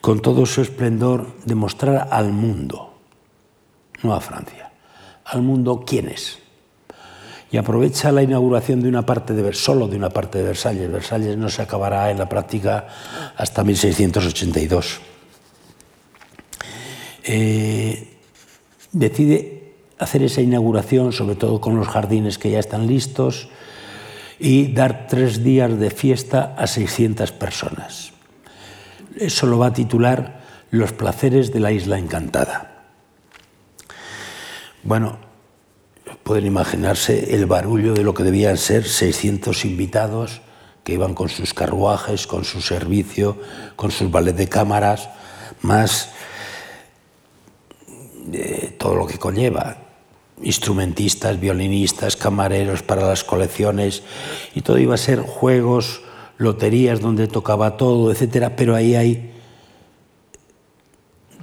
[0.00, 2.94] con todo su esplendor demostrar al mundo,
[4.02, 4.72] no a Francia,
[5.24, 6.38] al mundo quién es.
[7.50, 10.92] Y aprovecha la inauguración de una parte de solo de una parte de Versalles.
[10.92, 12.86] Versalles no se acabará en la práctica
[13.36, 15.00] hasta 1682.
[17.24, 18.18] Eh,
[18.92, 19.57] decide
[19.98, 23.48] hacer esa inauguración, sobre todo con los jardines que ya están listos,
[24.38, 28.12] y dar tres días de fiesta a 600 personas.
[29.16, 30.38] Eso lo va a titular
[30.70, 32.84] Los placeres de la isla encantada.
[34.82, 35.18] Bueno,
[36.22, 40.42] pueden imaginarse el barullo de lo que debían ser 600 invitados
[40.84, 43.38] que iban con sus carruajes, con su servicio,
[43.76, 45.08] con sus ballet de cámaras,
[45.62, 46.10] más
[48.26, 49.87] de todo lo que conlleva,
[50.42, 54.02] instrumentistas, violinistas, camareros para las colecciones
[54.54, 56.02] y todo iba a ser juegos,
[56.38, 59.32] loterías donde tocaba todo, etcétera, pero ahí hay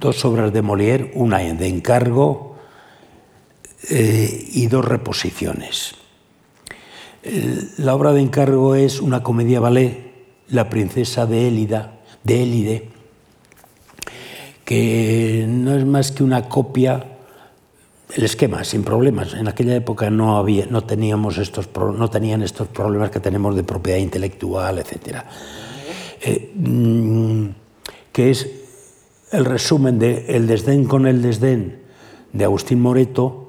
[0.00, 2.56] dos obras de Molière, una de encargo
[3.90, 5.94] eh, y dos reposiciones.
[7.78, 10.06] La obra de encargo es una comedia ballet,
[10.48, 12.88] La princesa de Élida, de Élide,
[14.64, 17.15] que no es más que una copia
[18.14, 19.34] el esquema sin problemas.
[19.34, 23.64] En aquella época no, había, no, teníamos estos, no tenían estos problemas que tenemos de
[23.64, 25.24] propiedad intelectual, etc.
[26.20, 27.46] Eh, mm,
[28.12, 28.48] que es
[29.32, 31.80] el resumen de El desdén con el desdén
[32.32, 33.46] de Agustín Moreto,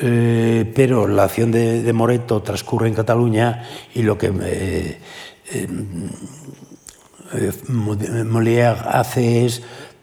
[0.00, 4.98] eh, pero la acción de, Moreto transcurre en Cataluña y lo que eh,
[5.52, 5.68] eh,
[7.68, 9.62] Molière hace es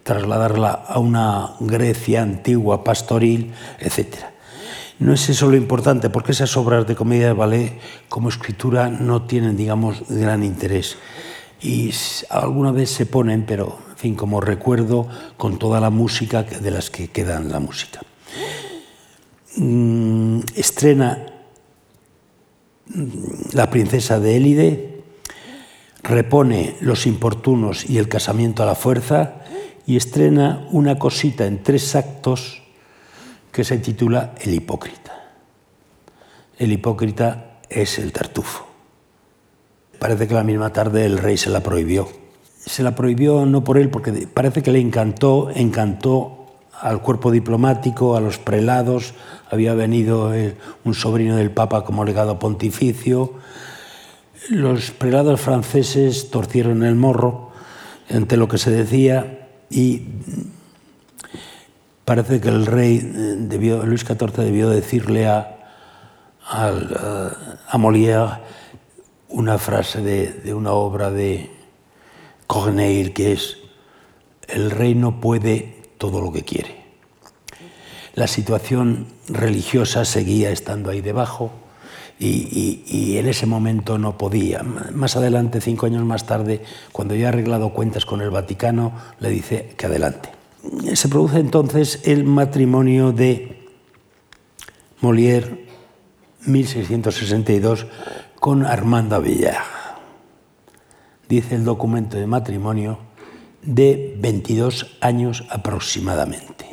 [0.10, 4.16] trasladarla a una Grecia antigua, pastoril, etc.
[4.98, 9.22] No es eso lo importante, porque esas obras de comedia de ballet como escritura no
[9.28, 10.98] tienen, digamos, gran interés.
[11.62, 11.94] Y
[12.32, 16.90] alguna vez se ponen, pero, en fin, como recuerdo con toda la música de las
[16.90, 18.02] que quedan la música.
[19.58, 21.26] Mm, estrena
[23.54, 25.04] La princesa de Élide,
[26.02, 29.39] repone Los importunos y el casamiento a la fuerza
[29.90, 32.62] y estrena una cosita en tres actos
[33.52, 35.32] que se titula El hipócrita.
[36.60, 38.68] El hipócrita es el tartufo.
[39.98, 42.08] Parece que la misma tarde el rey se la prohibió.
[42.60, 46.46] Se la prohibió no por él, porque parece que le encantó, encantó
[46.80, 49.16] al cuerpo diplomático, a los prelados,
[49.50, 50.32] había venido
[50.84, 53.34] un sobrino del Papa como legado pontificio.
[54.52, 57.50] Los prelados franceses torcieron el morro
[58.12, 59.39] ante lo que se decía
[59.70, 60.04] y
[62.06, 65.58] parece que el rey eh, debió, Luis XIV debió decirle a,
[66.50, 68.40] a, Molière
[69.28, 71.52] una frase de, de una obra de
[72.48, 73.58] Corneille que es
[74.48, 76.80] el rey no puede todo lo que quiere.
[78.16, 81.52] La situación religiosa seguía estando ahí debajo
[82.20, 84.64] y, en ese momento no podía.
[84.64, 89.30] Más adelante, cinco años más tarde, cuando ya ha arreglado cuentas con el Vaticano, le
[89.30, 90.30] dice que adelante.
[90.94, 93.68] Se produce entonces el matrimonio de
[95.02, 95.66] Molière
[96.46, 97.88] 1662
[98.40, 99.64] con Armanda Villar.
[101.30, 103.00] Dice el documento de matrimonio
[103.62, 106.66] de 22 años aproximadamente.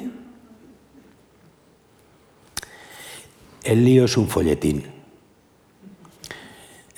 [3.62, 4.95] El lío es un folletín.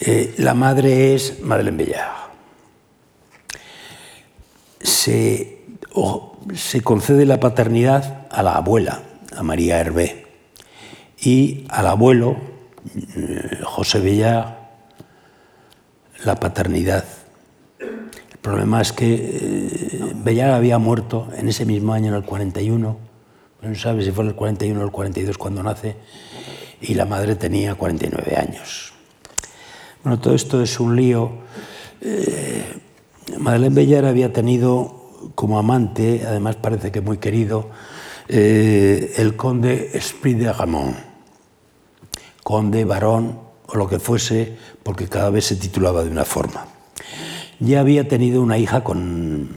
[0.00, 2.16] Eh, la madre es Madeleine Bellard.
[4.80, 5.58] Se,
[6.82, 9.02] concede la paternidad a la abuela,
[9.36, 10.26] a María Hervé,
[11.20, 12.36] y al abuelo,
[13.16, 14.56] eh, José Bellard,
[16.24, 17.04] la paternidad
[18.38, 22.96] el problema es que eh, había muerto en ese mismo año, en el 41,
[23.60, 25.96] no sabe si fue el 41 o el 42 cuando nace,
[26.80, 28.94] y la madre tenía 49 años.
[30.08, 31.32] Bueno, todo esto es un lío.
[32.00, 32.80] Eh,
[33.36, 37.68] Madeleine Bellar había tenido como amante, además parece que muy querido,
[38.26, 40.96] eh, el conde Esprit de Ramón,
[42.42, 46.66] conde, varón o lo que fuese, porque cada vez se titulaba de una forma
[47.60, 49.50] ya había tenido una hija con,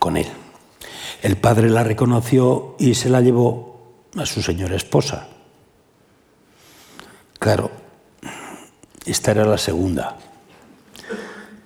[0.00, 0.26] con él.
[1.22, 5.28] El padre la reconoció y se la llevó a su señora esposa.
[7.38, 7.85] Claro,
[9.06, 10.16] esta era la segunda.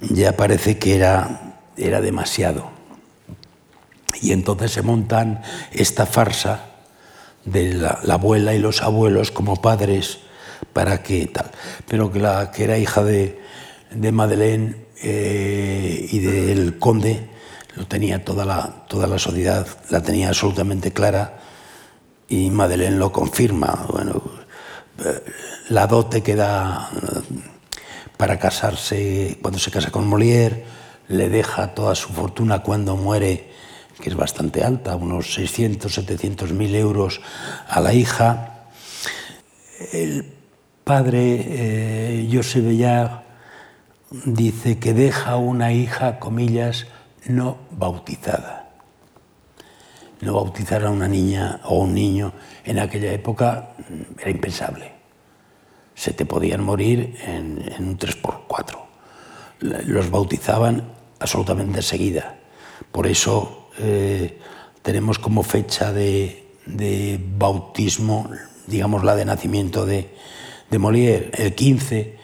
[0.00, 2.70] Ya parece que era, era demasiado.
[4.22, 6.66] Y entonces se montan esta farsa
[7.44, 10.18] de la, la, abuela y los abuelos como padres
[10.72, 11.50] para que tal.
[11.88, 13.40] Pero que la que era hija de,
[13.90, 17.29] de Madeleine eh, y del conde
[17.76, 21.40] lo tenía toda la, toda la sociedad, la tenía absolutamente clara
[22.29, 23.87] y Madeleine lo confirma.
[23.90, 24.22] Bueno,
[25.68, 27.20] la dote que da eh,
[28.16, 30.64] para casarse, cuando se casa con Molière,
[31.08, 33.50] le deja toda su fortuna cuando muere,
[34.00, 37.20] que es bastante alta, unos 600, 700 mil euros
[37.68, 38.68] a la hija.
[39.92, 40.26] El
[40.84, 43.22] padre eh, José Bellard
[44.10, 46.86] dice que deja una hija, comillas,
[47.26, 48.59] no bautizada.
[50.20, 52.33] No bautizar a una niña o un niño
[52.64, 53.70] en aquella época
[54.18, 54.92] era impensable.
[55.94, 58.78] Se te podían morir en, un 3x4.
[59.61, 62.38] Los bautizaban absolutamente enseguida.
[62.92, 64.38] Por eso eh,
[64.83, 66.46] tenemos como fecha de,
[67.38, 68.30] bautismo,
[68.66, 70.14] digamos la de nacimiento de,
[70.70, 72.16] de Molière, el 15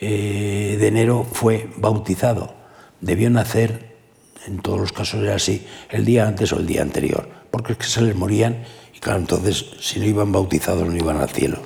[0.00, 2.54] eh, de enero fue bautizado.
[3.00, 3.94] Debió nacer,
[4.46, 7.78] en todos los casos era así, el día antes o el día anterior, porque es
[7.78, 8.64] que se les morían
[8.96, 11.60] y claro, entonces si no iban bautizados no iban al cielo.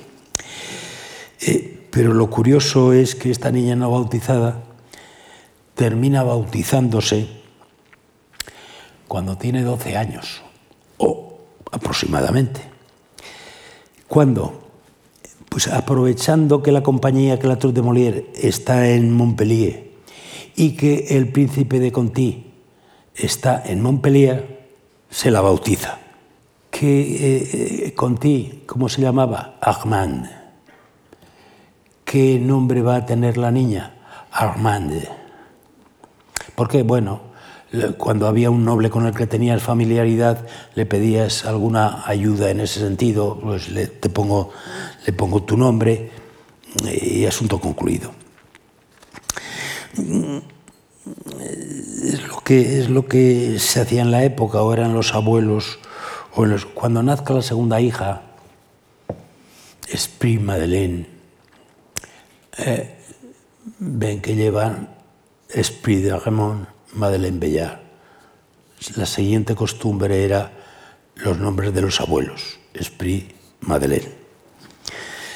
[1.41, 4.61] Eh, pero lo curioso es que esta niña no bautizada
[5.73, 7.27] termina bautizándose
[9.07, 10.41] cuando tiene 12 años,
[10.97, 11.39] o
[11.71, 12.61] aproximadamente.
[14.07, 14.67] Cuando
[15.49, 19.91] pues aprovechando que la compañía Tour de Molière está en Montpellier
[20.55, 22.53] y que el príncipe de Conti
[23.15, 24.56] está en Montpellier,
[25.09, 25.99] se la bautiza.
[26.69, 29.57] Que eh, Conti, ¿cómo se llamaba?
[29.61, 30.29] Armand.
[32.03, 33.95] ¿Qué nombre va a tener la niña?
[34.31, 35.09] Armande.
[36.55, 37.21] Porque, bueno,
[37.97, 42.79] cuando había un noble con el que tenías familiaridad, le pedías alguna ayuda en ese
[42.79, 44.51] sentido, pues le, te pongo,
[45.05, 46.11] le pongo tu nombre
[47.01, 48.11] y asunto concluido.
[52.03, 55.79] Es lo que, es lo que se hacía en la época, o eran los abuelos,
[56.35, 58.21] o los, cuando nazca la segunda hija,
[59.87, 61.07] Esprit Madeleine,
[62.57, 62.95] eh,
[63.79, 64.89] ven que llevan
[65.49, 67.79] Esprit de Ramón, Madeleine Bellard.
[68.95, 70.51] La siguiente costumbre era
[71.15, 73.31] los nombres de los abuelos, Esprit,
[73.61, 74.17] Madeleine.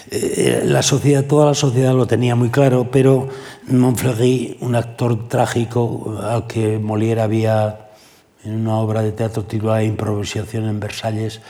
[0.09, 3.29] Eh, la sociedad, toda la sociedad lo tenía muy claro, pero
[3.77, 7.89] Montfleury, un actor trágico al que Molière había,
[8.43, 11.41] en una obra de teatro titulada Improvisación en Versalles,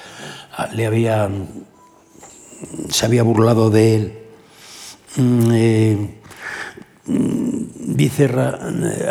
[0.55, 1.29] ah, le había,
[2.89, 4.19] se había burlado de él.
[5.17, 6.09] Mm, eh,
[7.05, 8.29] dice,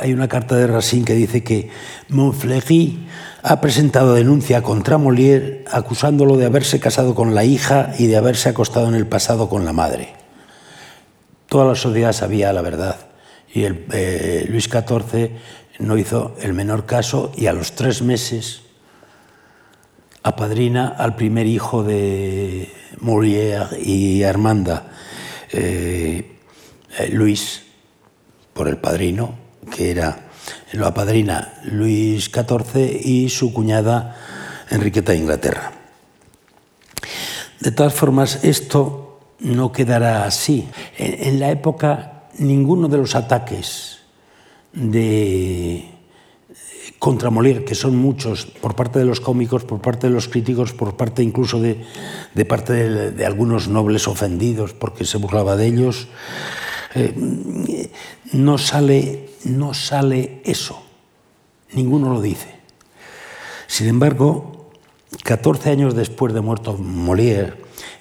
[0.02, 1.70] hay una carta de Racine que dice que
[2.08, 3.06] Montfleury
[3.42, 8.48] ha presentado denuncia contra Molière acusándolo de haberse casado con la hija y de haberse
[8.48, 10.19] acostado en el pasado con la madre.
[11.50, 12.96] Toda la sociedad sabía la verdad
[13.52, 15.32] y el, eh, Luis XIV
[15.80, 18.60] no hizo el menor caso y a los tres meses
[20.22, 24.92] apadrina al primer hijo de Molière y Armanda,
[25.50, 26.38] eh,
[26.96, 27.64] eh, Luis,
[28.52, 29.34] por el padrino,
[29.74, 30.30] que era
[30.70, 34.16] lo apadrina Luis XIV y su cuñada
[34.70, 35.72] Enriqueta de Inglaterra.
[37.58, 39.09] De todas formas, esto
[39.40, 40.68] no quedará así.
[40.96, 43.98] En, la época, ninguno de los ataques
[44.72, 45.86] de
[46.98, 50.74] contra Molière, que son muchos, por parte de los cómicos, por parte de los críticos,
[50.74, 51.86] por parte incluso de,
[52.44, 56.08] parte de, algunos nobles ofendidos porque se burlaba de ellos,
[56.94, 57.90] eh,
[58.32, 60.82] no sale no sale eso.
[61.72, 62.48] Ninguno lo dice.
[63.66, 64.70] Sin embargo,
[65.24, 67.54] 14 años después de muerto Molière,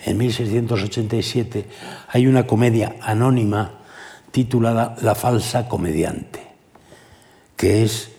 [0.06, 1.66] en 1687,
[2.08, 3.80] hay una comedia anónima
[4.32, 6.40] titulada La falsa comediante,
[7.56, 8.10] que es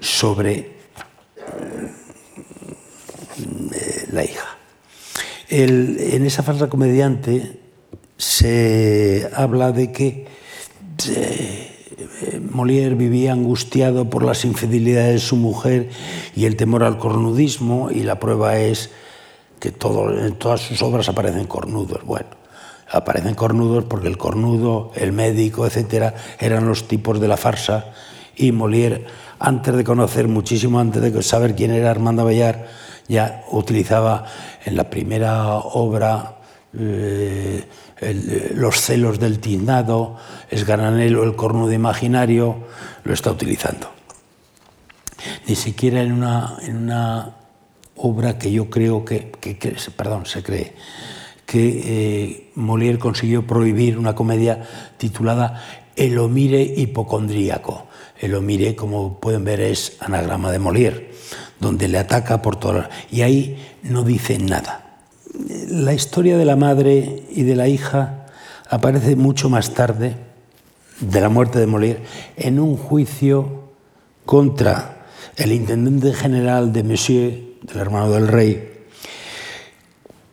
[0.00, 0.76] sobre
[3.74, 4.46] eh, la hija.
[5.48, 7.60] en esa falsa comediante
[8.16, 10.26] se habla de que
[11.08, 15.90] eh, Molière vivía angustiado por las infidelidades de su mujer
[16.34, 18.90] y el temor al cornudismo, y la prueba es
[19.58, 22.04] que en todas sus obras aparecen cornudos.
[22.04, 22.28] Bueno,
[22.90, 27.92] aparecen cornudos porque el cornudo, el médico, etcétera, eran los tipos de la farsa,
[28.36, 29.04] y Molière,
[29.40, 32.68] antes de conocer, muchísimo antes de saber quién era Armando Bellar,
[33.08, 34.24] ya utilizaba
[34.64, 36.36] en la primera obra.
[36.78, 37.66] Eh,
[38.54, 40.16] los celos del tiznado,
[40.50, 42.58] es Garanelo el cornudo imaginario,
[43.02, 43.90] lo está utilizando.
[45.48, 47.37] Ni siquiera en una
[47.98, 49.32] obra que yo creo que,
[49.96, 50.72] perdón, se cree,
[51.46, 54.62] que eh, Molière consiguió prohibir una comedia
[54.96, 55.64] titulada
[55.96, 57.86] El homire hipocondríaco.
[58.20, 61.10] El homire, como pueden ver, es anagrama de Molière,
[61.60, 62.88] donde le ataca por todas...
[63.10, 64.88] Y ahí no dice nada
[65.70, 68.26] la historia de la madre y de la hija
[68.68, 70.16] aparece mucho más tarde
[71.00, 72.02] de la muerte de Molière
[72.36, 73.68] en un juicio
[74.24, 77.32] contra el intendente general de Monsieur,
[77.62, 78.86] del hermano del rey,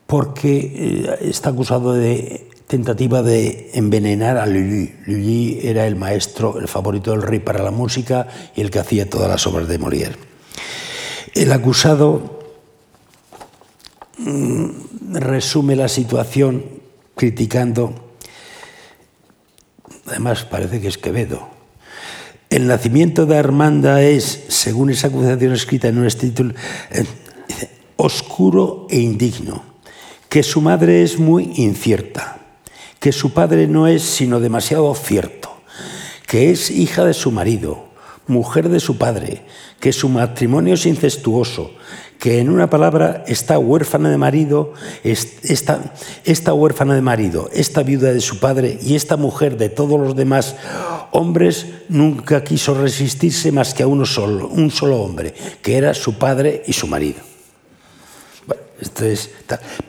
[0.08, 4.96] porque eh, está acusado de tentativa de envenenar a Lully.
[5.06, 9.10] Lully era el maestro, el favorito del rey para la música y el que hacía
[9.10, 10.16] todas las obras de Molière.
[11.34, 12.36] El acusado
[14.18, 14.70] Mm,
[15.12, 16.64] resume la situación
[17.16, 18.16] criticando,
[20.06, 21.50] además parece que es Quevedo,
[22.50, 26.54] el nacimiento de Armanda es, según esa acusación escrita en un título,
[26.92, 27.06] eh,
[27.96, 29.64] oscuro e indigno,
[30.30, 32.40] que su madre es muy incierta,
[33.00, 35.50] que su padre no es sino demasiado cierto,
[36.28, 37.86] que es hija de su marido,
[38.28, 39.44] mujer de su padre,
[39.80, 41.72] que su matrimonio es incestuoso,
[42.20, 45.94] que en una palabra está huérfana de marido, esta,
[46.24, 50.16] esta huérfana de marido, esta viuda de su padre y esta mujer de todos los
[50.16, 50.56] demás
[51.12, 56.18] hombres nunca quiso resistirse más que a uno solo, un solo hombre, que era su
[56.18, 57.20] padre y su marido.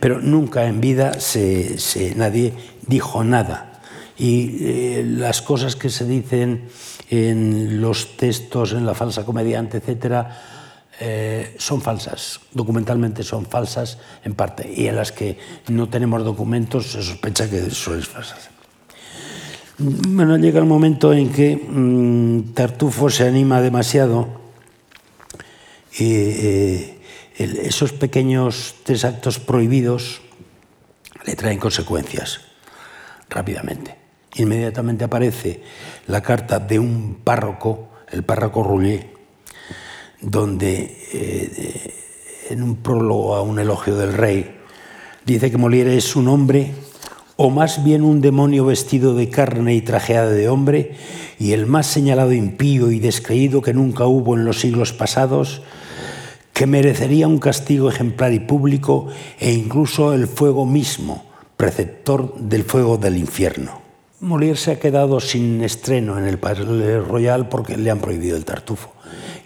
[0.01, 1.77] pero nunca en vida se,
[2.17, 2.53] nadie
[2.87, 3.73] dijo nada.
[4.19, 6.69] Y eh, las cosas que se dicen
[7.11, 10.56] en los textos, en la falsa comediante, etcétera,
[11.01, 15.39] eh, son falsas, documentalmente son falsas en parte, y en las que
[15.69, 18.51] no tenemos documentos se sospecha que son falsas.
[19.79, 24.29] Bueno, llega el momento en que mmm, Tartufo se anima demasiado
[25.99, 26.99] y eh,
[27.37, 30.23] esos pequeños tres actos prohibidos
[31.27, 32.41] le traen consecuencias
[33.29, 33.97] rápidamente.
[34.37, 35.63] Inmediatamente aparece
[36.07, 39.16] la carta de un párroco, el párroco Roulier,
[40.21, 41.95] donde eh,
[42.51, 44.57] en un prólogo a un elogio del rey
[45.25, 46.73] dice que Molière es un hombre
[47.37, 50.97] o más bien un demonio vestido de carne y trajeado de hombre,
[51.39, 55.61] y el más señalado impío y descreído que nunca hubo en los siglos pasados,
[56.55, 59.09] que merecería un castigo ejemplar y público
[59.39, 61.27] e incluso el fuego mismo,
[61.59, 63.83] preceptor del fuego del infierno.
[64.23, 68.47] Molière se ha quedado sin estreno en el Palais Royal porque le han prohibido el
[68.47, 68.96] tartufo.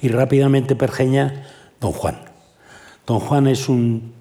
[0.03, 1.47] Y rápidamente pergeña
[1.81, 2.21] Don Juan.
[3.07, 4.13] Don Juan es un,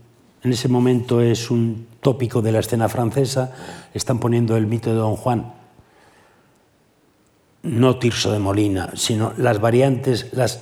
[0.44, 3.54] en ese momento es un tópico de la escena francesa.
[3.94, 5.54] Están poniendo el mito de Don Juan.
[7.64, 10.62] No Tirso de Molina, sino las variantes, las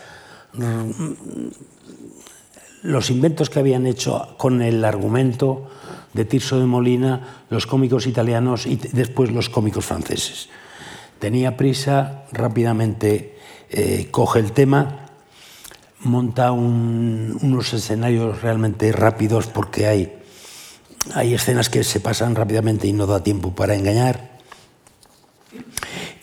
[2.84, 5.70] los inventos que habían hecho con el argumento
[6.14, 10.50] de Tirso de Molina, los cómicos italianos y después los cómicos franceses.
[11.20, 13.37] Tenía prisa, rápidamente
[13.70, 15.08] eh, coge el tema,
[16.00, 20.14] monta un, unos escenarios realmente rápidos porque hay,
[21.14, 24.38] hay escenas que se pasan rápidamente y no da tiempo para engañar,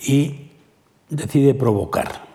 [0.01, 0.51] y
[1.09, 2.25] decide provocar.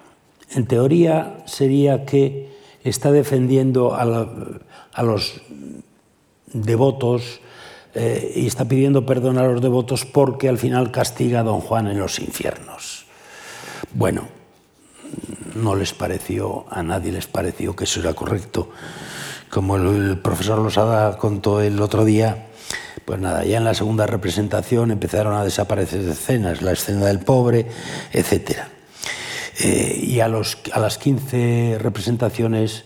[0.50, 2.50] En teoría sería que
[2.82, 4.02] está defendiendo a,
[4.92, 5.42] a los
[6.52, 7.40] devotos
[7.94, 11.88] eh, y está pidiendo perdón a los devotos porque al final castiga a don Juan
[11.88, 13.06] en los infiernos.
[13.92, 14.28] Bueno,
[15.54, 18.70] no les pareció, a nadie les pareció que eso era correcto.
[19.48, 22.48] Como el, profesor Losada contó el otro día,
[23.04, 27.66] pues nada, ya en la segunda representación empezaron a desaparecer escenas, la escena del pobre,
[28.12, 28.68] etcétera.
[29.62, 32.84] Eh, y a, los, a, las 15 representaciones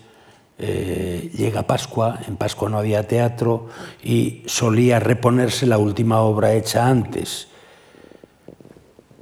[0.59, 3.69] eh, llega Pascua, en Pascua no había teatro
[4.03, 7.49] y solía reponerse la última obra hecha antes.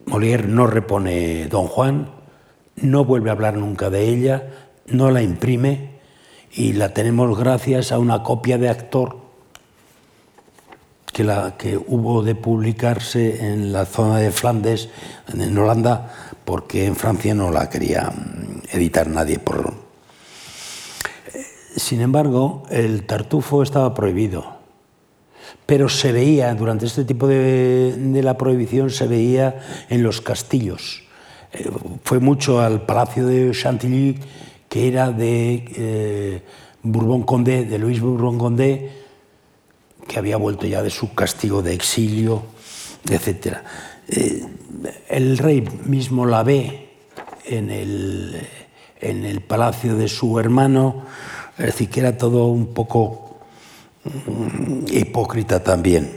[0.06, 2.10] Molière no repone Don Juan,
[2.82, 4.48] no vuelve a hablar nunca de ella,
[4.86, 5.92] no la imprime
[6.52, 9.16] y la tenemos gracias a una copia de actor
[11.12, 14.88] que, la, que hubo de publicarse en la zona de Flandes,
[15.32, 16.12] en Holanda,
[16.44, 19.38] porque en Francia no la quería mm, editar nadie.
[19.38, 19.74] Por...
[21.76, 24.56] Sin embargo, el tartufo estaba prohibido,
[25.66, 31.02] pero se veía, durante este tipo de, de la prohibición, se veía en los castillos.
[32.04, 34.18] Fue mucho al Palacio de Chantilly,
[34.68, 36.42] que era de eh,
[36.82, 38.90] Bourbon-Condé, de Luis Bourbon-Condé,
[40.08, 42.42] que había vuelto ya de su castigo de exilio,
[43.08, 43.58] etc.
[44.08, 44.46] Eh,
[45.08, 46.88] el rey mismo la ve
[47.44, 48.40] en el,
[49.00, 51.04] en el palacio de su hermano,
[51.58, 53.40] es decir, que era todo un poco
[54.04, 56.10] mm, hipócrita también.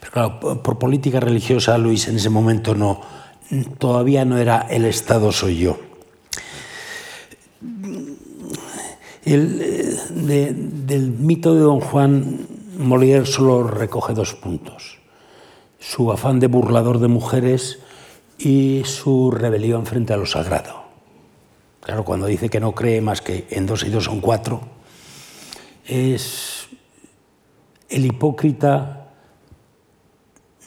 [0.00, 3.00] Pero claro, por política religiosa Luis en ese momento no,
[3.78, 5.78] todavía no era el Estado soy yo.
[9.24, 12.46] El, eh, de, del mito de Don Juan
[12.78, 15.00] Molière solo recoge dos puntos
[15.80, 17.80] su afán de burlador de mujeres
[18.38, 20.84] y su rebelión frente a lo sagrado.
[21.80, 24.60] Claro, cuando dice que no cree más que en dos y dos son cuatro,
[25.86, 26.68] es
[27.88, 28.99] el hipócrita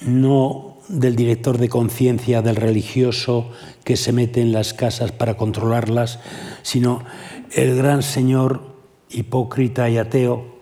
[0.05, 3.49] no del director de conciencia, del religioso
[3.83, 6.19] que se mete en las casas para controlarlas,
[6.61, 7.03] sino
[7.51, 8.73] el gran señor
[9.09, 10.53] hipócrita y ateo,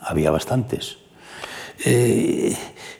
[0.00, 0.98] había bastantes.
[1.84, 2.56] Eh,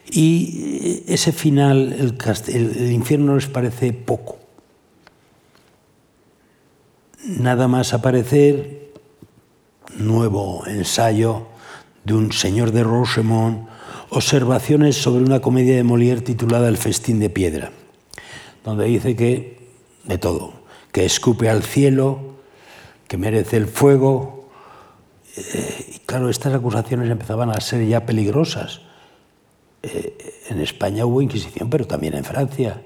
[0.09, 2.17] y ese final, el,
[2.53, 4.37] el, infierno les parece poco.
[7.23, 8.91] Nada más aparecer,
[9.97, 11.47] nuevo ensayo
[12.03, 13.67] de un señor de Rosemont,
[14.15, 17.71] observaciones sobre una comedia de Molière titulada El festín de piedra,
[18.63, 19.59] donde dice que,
[20.05, 20.53] de todo,
[20.91, 22.35] que escupe al cielo,
[23.07, 24.49] que merece el fuego.
[25.35, 28.81] Eh, y claro, estas acusaciones empezaban a ser ya peligrosas
[29.83, 32.81] eh, en España hubo Inquisición, pero también en Francia.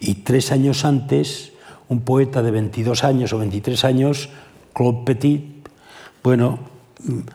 [0.00, 1.52] Y tres años antes,
[1.88, 4.28] un poeta de 22 años o 23 años,
[4.74, 5.68] Claude Petit,
[6.22, 6.58] bueno,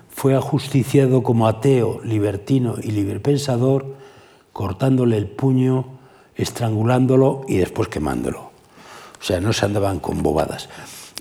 [0.10, 3.96] fue ajusticiado como ateo, libertino y librepensador,
[4.54, 5.86] cortándole el puño,
[6.36, 8.52] estrangulándolo y después quemándolo.
[9.20, 10.70] O sea, no se andaban con bobadas.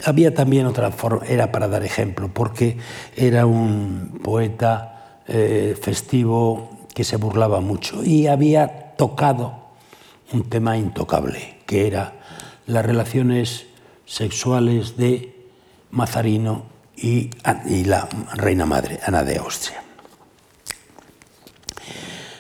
[0.05, 2.79] Había también otra forma, era para dar ejemplo, porque
[3.15, 9.61] era un poeta eh, festivo que se burlaba mucho y había tocado
[10.33, 12.15] un tema intocable, que era
[12.67, 13.67] las relaciones
[14.07, 15.35] sexuales de
[15.91, 16.70] Mazarino
[17.01, 17.31] y,
[17.85, 19.83] la reina madre, Ana de Austria.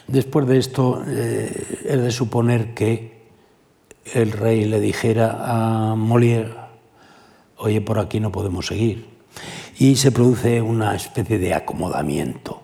[0.06, 3.20] Después de esto, eh, es de suponer que
[4.12, 6.54] el rey le dijera a Molière,
[7.56, 9.08] oye, por aquí no podemos seguir.
[9.78, 12.62] Y se produce una especie de acomodamiento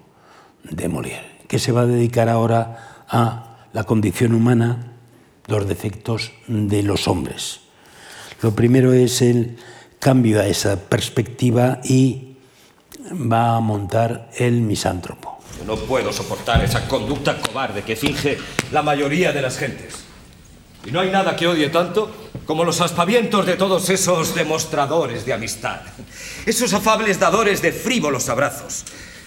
[0.65, 4.93] de Molière, que se va a dedicar ahora a la condición humana,
[5.47, 7.61] los defectos de los hombres.
[8.43, 9.57] Lo primero es el
[10.07, 12.37] cambio a esa perspectiva y
[13.11, 15.41] va a montar el misántropo.
[15.67, 18.39] no puedo soportar esa conducta cobarde que finge
[18.71, 20.05] la mayoría de las gentes.
[20.85, 22.09] Y no hay nada que odie tanto
[22.47, 25.81] como los aspavientos de todos esos demostradores de amistad.
[26.47, 28.85] Esos afables dadores de frívolos abrazos.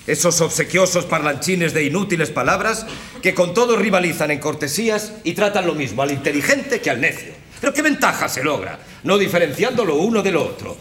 [0.07, 2.86] Esos obsequiosos parlanchines de inútiles palabras
[3.21, 7.39] que con todo rivalizan en cortesías y tratan lo mismo al inteligente que al necio.
[7.60, 8.80] Pero ¿qué ventaja se logra?
[9.03, 10.78] No diferenciando lo uno de lo otro.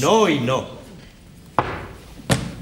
[0.00, 0.76] No y no.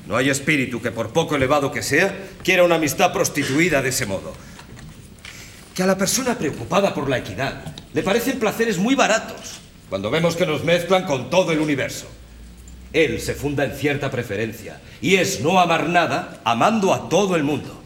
[0.07, 4.07] No hay espíritu que, por poco elevado que sea, quiera una amistad prostituida de ese
[4.07, 4.35] modo
[5.75, 10.37] que a la persona preocupada por la equidad le parecen placeres muy baratos cuando vemos
[10.37, 12.07] que nos mezclan con todo el universo.
[12.93, 17.43] Él se funda en cierta preferencia y es no amar nada amando a todo el
[17.43, 17.83] mundo.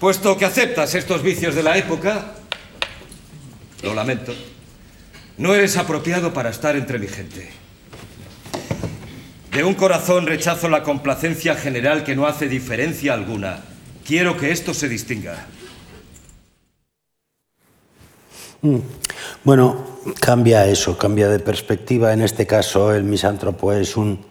[0.00, 2.34] Puesto que aceptas estos vicios de la época,
[3.84, 4.34] lo lamento,
[5.38, 7.50] no eres apropiado para estar entre mi gente.
[9.52, 13.60] De un corazón rechazo la complacencia general que no hace diferencia alguna.
[14.04, 15.46] Quiero que esto se distinga.
[18.62, 18.78] Mm.
[19.44, 19.84] Bueno,
[20.20, 22.12] cambia eso, cambia de perspectiva.
[22.12, 24.24] En este caso, el misántropo es un,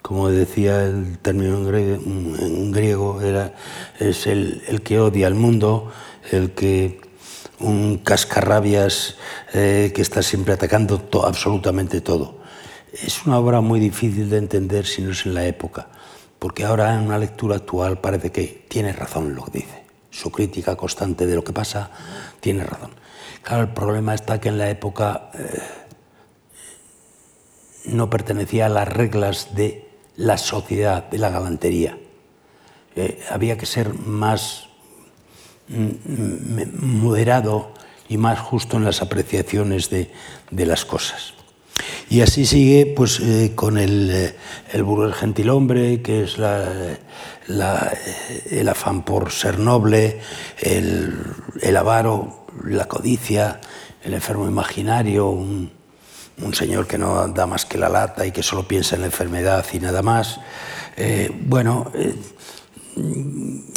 [0.00, 3.54] como decía el término en griego, era,
[3.98, 5.92] es el, que odia al mundo,
[6.30, 7.00] el que
[7.62, 9.16] un cascarrabias
[9.54, 12.36] eh, que está siempre atacando absolutamente todo.
[12.92, 15.88] Es una obra muy difícil de entender si no es en la época,
[16.38, 19.82] porque ahora en una lectura actual parece que tiene razón lo que dice.
[20.10, 21.90] Su crítica constante de lo que pasa
[22.40, 22.90] tiene razón.
[23.42, 25.62] Claro, el problema está que en la época eh,
[27.86, 31.98] no pertenecía a las reglas de la sociedad, de la galantería.
[32.94, 34.68] Eh, había que ser más
[36.80, 37.72] moderado
[38.08, 40.10] y más justo en las apreciaciones de,
[40.50, 41.34] las cosas.
[42.10, 44.34] Y así sigue pues, eh, con el,
[44.72, 46.36] el burro del gentilhombre, que es
[48.50, 50.20] el afán por ser noble,
[50.60, 51.16] el,
[51.62, 53.60] el avaro la codicia,
[54.02, 55.70] el enfermo imaginario, un,
[56.52, 59.64] señor que no da más que la lata y que solo piensa en la enfermedad
[59.72, 60.40] y nada más.
[60.96, 62.14] Eh, bueno, eh,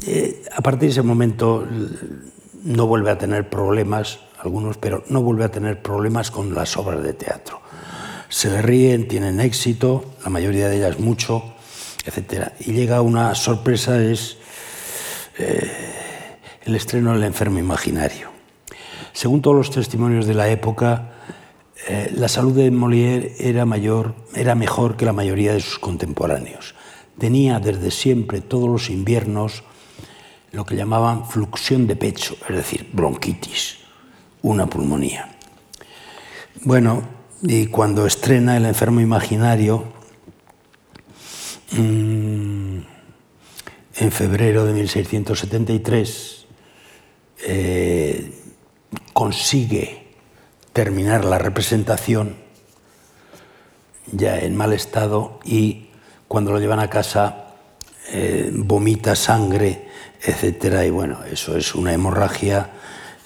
[0.07, 1.65] eh, a partir de ese momento
[2.63, 7.03] no vuelve a tener problemas, algunos, pero no vuelve a tener problemas con las obras
[7.03, 7.61] de teatro.
[8.29, 11.43] Se le ríen, tienen éxito, la mayoría de ellas mucho,
[12.05, 12.49] etc.
[12.59, 14.37] Y llega una sorpresa, es
[15.37, 18.29] el estreno del enfermo imaginario.
[19.13, 21.13] Según todos los testimonios de la época,
[21.87, 26.75] eh, la salud de Molière era, mayor, era mejor que la mayoría de sus contemporáneos.
[27.17, 29.63] Tenía desde siempre, todos los inviernos,
[30.51, 33.77] lo que llamaban fluxión de pecho, es decir, bronquitis,
[34.41, 35.37] una pulmonía.
[36.61, 37.03] Bueno,
[37.41, 39.83] y cuando estrena El enfermo imaginario,
[41.71, 42.77] mm,
[43.97, 46.45] en febrero de 1673,
[47.47, 48.31] eh,
[49.13, 50.07] consigue
[50.73, 52.35] terminar la representación
[54.11, 55.84] ya en mal estado y
[56.27, 57.53] cuando lo llevan a casa
[58.11, 59.87] eh, vomita sangre,
[60.21, 62.71] etcétera, y bueno, eso es una hemorragia,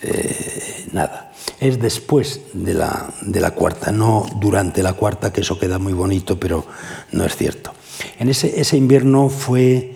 [0.01, 1.31] eh, nada.
[1.59, 5.93] Es después de la, de la cuarta, no durante la cuarta, que eso queda muy
[5.93, 6.65] bonito, pero
[7.11, 7.73] no es cierto.
[8.17, 9.95] En ese, ese invierno fue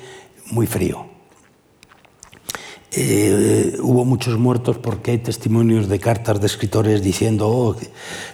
[0.52, 1.14] muy frío
[2.96, 7.76] eh, hubo muchos muertos porque hay testimonios de cartas de escritores diciendo oh,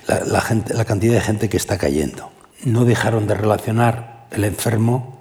[0.08, 2.30] la, gente, la cantidad de gente que está cayendo.
[2.66, 5.20] No dejaron de relacionar el enfermo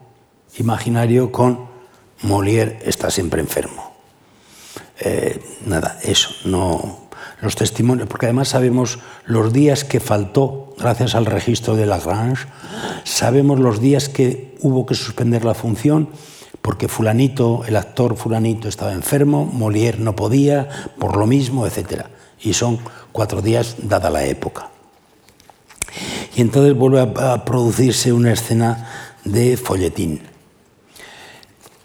[0.58, 1.66] imaginario con
[2.22, 3.92] Molière está siempre enfermo.
[5.00, 7.08] Eh, nada, eso, no.
[7.40, 12.46] Los testimonios, porque además sabemos los días que faltó, gracias al registro de Lagrange,
[13.04, 16.08] sabemos los días que hubo que suspender la función
[16.62, 22.06] porque fulanito, el actor fulanito estaba enfermo, Molière no podía, por lo mismo, etc.
[22.40, 22.78] Y son
[23.12, 24.68] cuatro días dada la época.
[26.38, 28.88] Y entonces vuelve a producirse una escena
[29.24, 30.20] de folletín.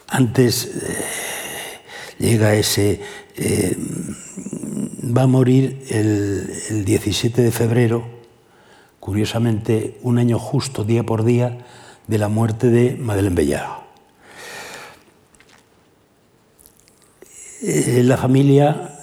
[0.07, 3.01] Antes, eh, llega ese...
[3.35, 3.75] Eh,
[5.17, 8.05] va a morir el, el 17 de febrero,
[8.99, 11.65] curiosamente un año justo, día por día,
[12.05, 13.79] de la muerte de Madeleine Bellard.
[17.63, 18.99] Eh, la familia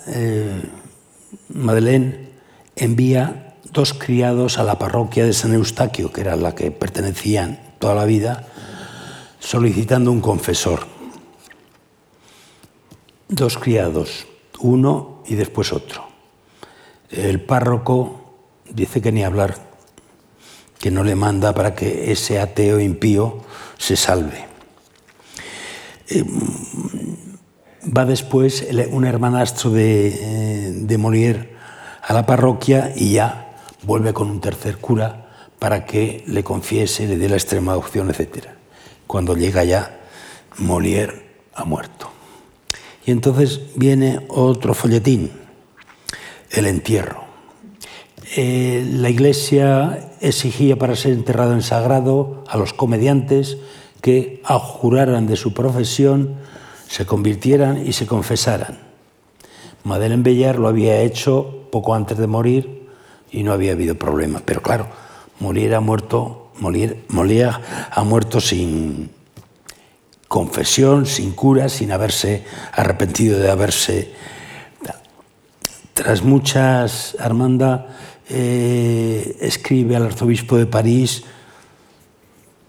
[1.48, 2.28] Madeleine
[2.76, 7.94] envía dos criados a la parroquia de San Eustaquio, que era la que pertenecían toda
[7.94, 8.46] la vida,
[9.38, 10.86] solicitando un confesor.
[13.28, 14.26] Dos criados,
[14.58, 16.08] uno y después otro.
[17.10, 18.36] El párroco
[18.68, 19.56] dice que ni hablar,
[20.78, 23.40] que no le manda para que ese ateo impío
[23.78, 24.46] se salve.
[26.08, 26.24] Eh,
[27.96, 31.54] va después un hermanastro de, eh, de Molière
[32.02, 33.49] a la parroquia y ya
[33.82, 38.46] vuelve con un tercer cura para que le confiese, le dé la extrema opción, etc.
[39.06, 40.00] Cuando llega ya,
[40.58, 41.22] Molière
[41.54, 42.10] ha muerto.
[43.04, 45.30] Y entonces viene otro folletín,
[46.50, 47.24] el entierro.
[48.36, 53.58] Eh, la iglesia exigía para ser enterrado en sagrado a los comediantes
[54.00, 56.36] que juraran de su profesión
[56.88, 58.78] se convirtieran y se confesaran.
[59.84, 62.79] Madeleine Bellar lo había hecho poco antes de morir
[63.32, 64.42] y no había habido problema.
[64.44, 64.88] Pero claro,
[65.40, 67.60] Molière ha muerto, Molière,
[67.90, 69.10] ha muerto sin
[70.28, 74.12] confesión, sin cura, sin haberse arrepentido de haberse...
[75.94, 77.88] Tras muchas, Armanda
[78.28, 81.24] eh, escribe al arzobispo de París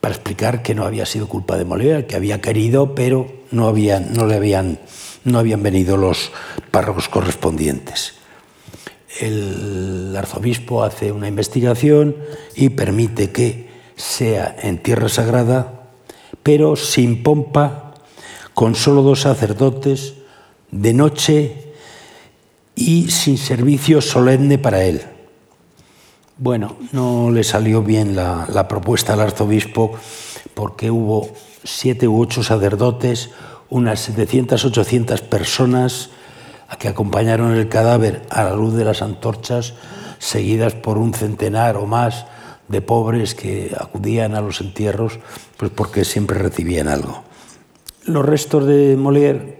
[0.01, 4.13] para explicar que no había sido culpa de Molière, que había querido, pero no, habían,
[4.13, 4.79] no le habían,
[5.23, 6.31] no habían venido los
[6.71, 8.20] párrocos correspondientes.
[9.19, 12.15] El arzobispo hace una investigación
[12.55, 15.89] y permite que sea en tierra sagrada,
[16.43, 17.93] pero sin pompa,
[18.53, 20.13] con solo dos sacerdotes,
[20.71, 21.73] de noche
[22.75, 25.01] y sin servicio solemne para él.
[26.37, 29.91] Bueno, no le salió bien la, propuesta al arzobispo
[30.55, 31.29] porque hubo
[31.63, 33.29] siete u ocho sacerdotes,
[33.69, 36.09] unas 700, 800 personas
[36.71, 39.73] a que acompañaron el cadáver a la luz de las antorchas,
[40.19, 42.25] seguidas por un centenar o más
[42.69, 45.19] de pobres que acudían a los entierros,
[45.57, 47.23] pues porque siempre recibían algo.
[48.05, 49.57] Los restos de Molière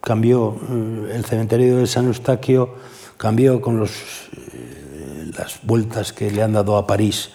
[0.00, 2.74] cambió, eh, el cementerio de San Eustaquio
[3.16, 3.92] cambió con los
[5.38, 7.30] las vueltas que le han dado a París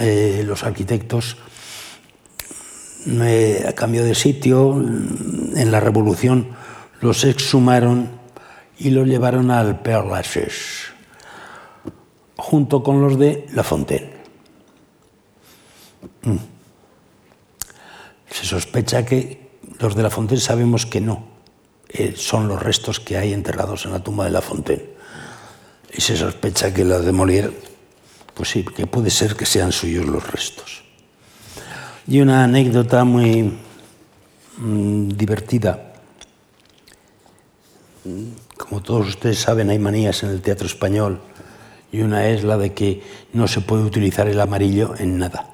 [0.00, 1.36] eh, los arquitectos,
[3.06, 6.48] a cambio de sitio, en la Revolución
[7.02, 8.10] los exhumaron
[8.78, 10.94] y los llevaron al Père Lachaise,
[12.36, 14.12] junto con los de La Fontaine.
[16.22, 16.36] Mm.
[18.30, 19.50] Se sospecha que
[19.80, 21.26] los de La Fontaine sabemos que no,
[21.88, 24.92] eh, son los restos que hay enterrados en la tumba de La Fontaine
[25.92, 27.52] y se sospecha que la de Molière,
[28.32, 30.84] pues sí, que puede ser que sean suyos los restos.
[32.06, 33.52] Y una anécdota muy
[34.56, 35.91] mm, divertida.
[38.56, 41.20] Como todos ustedes saben, hay manías en el teatro español
[41.92, 45.50] y una es la de que no se puede utilizar el amarillo en nada,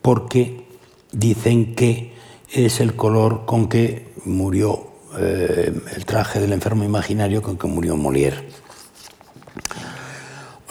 [0.00, 0.66] porque
[1.12, 2.14] dicen que
[2.52, 7.96] es el color con que murió eh, el traje del enfermo imaginario con que murió
[7.96, 8.44] Molière.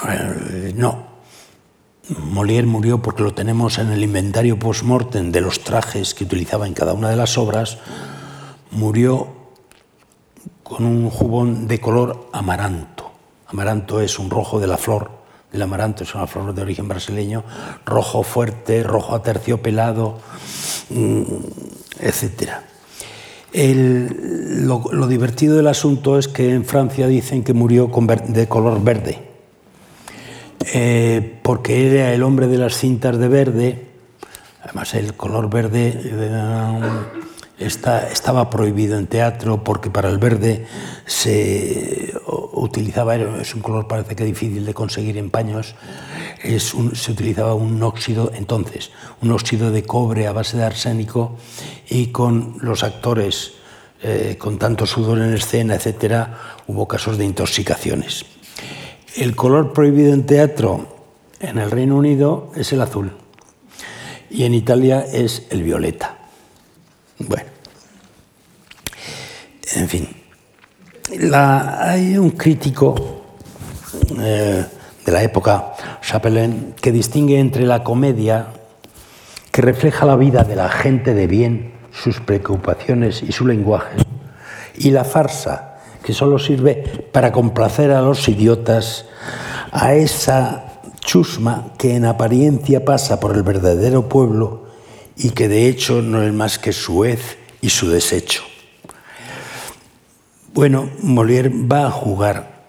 [0.08, 1.16] Eh, no.
[2.10, 6.74] Molière murió porque lo tenemos en el inventario post-mortem de los trajes que utilizaba en
[6.74, 7.80] cada una de las obras.
[8.72, 9.35] Murió
[10.66, 13.12] con un jubón de color amaranto.
[13.46, 15.12] Amaranto es un rojo de la flor
[15.52, 17.44] del amaranto, es una flor de origen brasileño,
[17.86, 20.18] rojo fuerte, rojo aterciopelado,
[20.90, 21.22] mm,
[22.00, 22.52] etc.
[23.54, 27.90] lo, divertido del asunto es que en Francia dicen que murió
[28.28, 29.20] de color verde
[30.74, 33.86] eh, porque era el hombre de las cintas de verde,
[34.64, 36.82] además el color verde eh,
[37.58, 40.68] estaba prohibido en teatro porque para el verde
[41.06, 42.14] se
[42.54, 45.76] utilizaba, es un color parece que difícil de conseguir en paños,
[46.44, 48.92] se utilizaba un óxido entonces,
[49.22, 51.38] un óxido de cobre a base de arsénico
[51.90, 53.54] y con los actores
[54.04, 56.38] eh, con tanto sudor en escena, etcétera,
[56.68, 58.26] hubo casos de intoxicaciones.
[59.16, 60.88] El color prohibido en teatro
[61.40, 63.14] en el Reino Unido es el azul
[64.30, 66.15] y en Italia es el violeta.
[67.18, 67.50] Bueno,
[69.74, 70.08] en fin,
[71.32, 73.24] hay un crítico
[74.20, 74.66] eh,
[75.06, 78.48] de la época, Chapelain, que distingue entre la comedia
[79.52, 83.96] que refleja la vida de la gente de bien, sus preocupaciones y su lenguaje,
[84.76, 89.06] y la farsa, que solo sirve para complacer a los idiotas,
[89.72, 94.65] a esa chusma que en apariencia pasa por el verdadero pueblo
[95.18, 98.44] y que de hecho no es más que su hez y su desecho.
[100.54, 102.66] Bueno, Molière va a jugar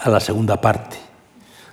[0.00, 0.96] a la segunda parte,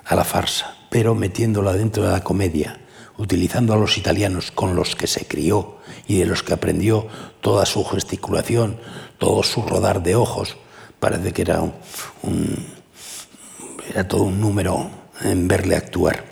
[0.03, 2.79] a la farsa, pero metiéndola dentro de la comedia,
[3.17, 7.07] utilizando a los italianos con los que se crió y de los que aprendió
[7.41, 8.79] toda su gesticulación,
[9.17, 10.57] todo su rodar de ojos.
[10.99, 11.73] Parece que era, un,
[13.89, 14.89] era todo un número
[15.21, 16.25] en verle actuar.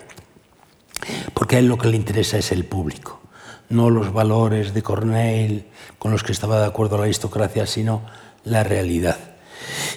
[1.34, 3.22] Porque a él lo que le interesa es el público,
[3.70, 5.66] no los valores de Corneille
[5.98, 8.02] con los que estaba de acuerdo la aristocracia, sino
[8.44, 9.18] la realidad.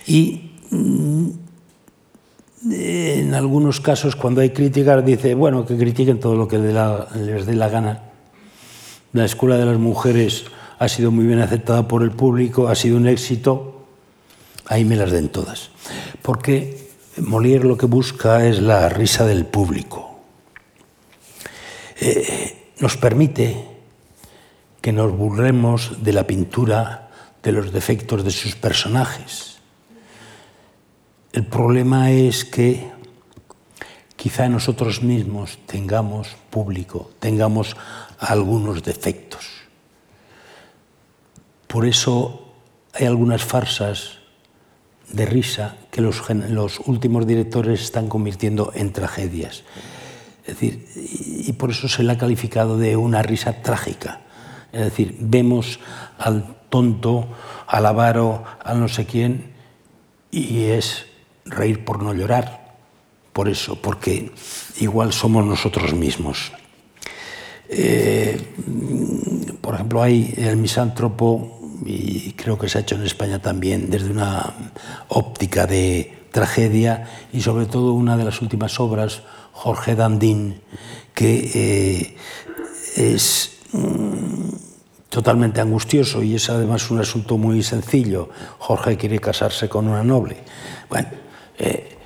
[0.07, 1.31] Y mm,
[2.71, 7.55] en algunos casos, cuando hay críticas, dice, bueno, que critiquen todo lo que les dé
[7.55, 8.03] la gana.
[9.13, 10.45] La Escuela de las Mujeres
[10.79, 13.87] ha sido muy bien aceptada por el público, ha sido un éxito,
[14.67, 15.71] ahí me las den todas.
[16.23, 20.21] Porque Molière lo que busca es la risa del público.
[22.01, 23.65] Eh, nos permite
[24.81, 27.11] que nos burlemos de la pintura,
[27.43, 29.59] de los defectos de sus personajes
[31.33, 32.91] el problema es que
[34.17, 37.77] quizá nosotros mismos tengamos público, tengamos
[38.19, 39.47] algunos defectos.
[41.67, 42.55] Por eso
[42.95, 44.19] hay algunas farsas
[45.13, 49.65] de risa que los, los, últimos directores están convirtiendo en tragedias.
[50.49, 50.89] Es decir,
[51.47, 54.23] y por eso se le ha calificado de una risa trágica.
[54.73, 55.79] Es decir, vemos
[56.17, 57.29] al tonto,
[57.67, 59.53] al avaro, al no sé quién,
[60.31, 61.05] y es
[61.45, 62.77] reír por no llorar,
[63.35, 64.33] por eso, porque
[64.81, 66.51] igual somos nosotros mismos.
[67.69, 68.41] Eh,
[69.61, 74.11] por ejemplo, hay el misántropo, y creo que se ha hecho en España también, desde
[74.11, 74.55] una
[75.09, 79.21] óptica de tragedia, y sobre todo una de las últimas obras,
[79.59, 80.61] Jorge Dandín,
[81.15, 82.17] que eh,
[82.95, 84.51] es mm,
[85.09, 88.29] totalmente angustioso y es además un asunto muy sencillo.
[88.61, 90.37] Jorge quiere casarse con una noble.
[90.89, 91.09] Bueno,
[91.59, 91.97] eh,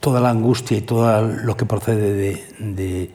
[0.00, 3.10] toda la angustia y todo lo que procede de,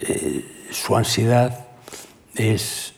[0.00, 1.66] eh, su ansiedad
[2.34, 2.94] es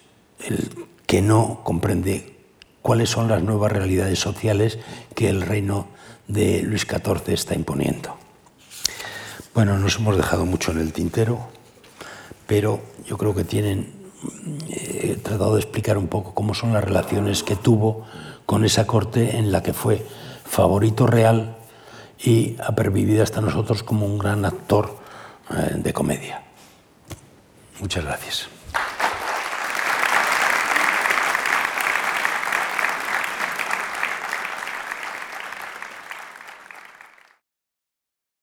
[0.47, 2.39] el que no comprende
[2.81, 4.79] cuáles son las nuevas realidades sociales
[5.15, 5.89] que el reino
[6.27, 8.22] de Luis XIV está imponiendo.
[9.55, 11.39] Bueno, nos hemos dejado mucho en el tintero,
[12.47, 13.93] pero yo creo que tienen,
[14.71, 18.07] eh, tratado de explicar un poco cómo son las relaciones que tuvo
[18.47, 20.07] con esa corte en la que fue
[20.47, 21.57] favorito real
[22.19, 24.99] y ha pervivido hasta nosotros como un gran actor
[25.51, 26.43] eh, de comedia.
[27.79, 28.52] Muchas gracias.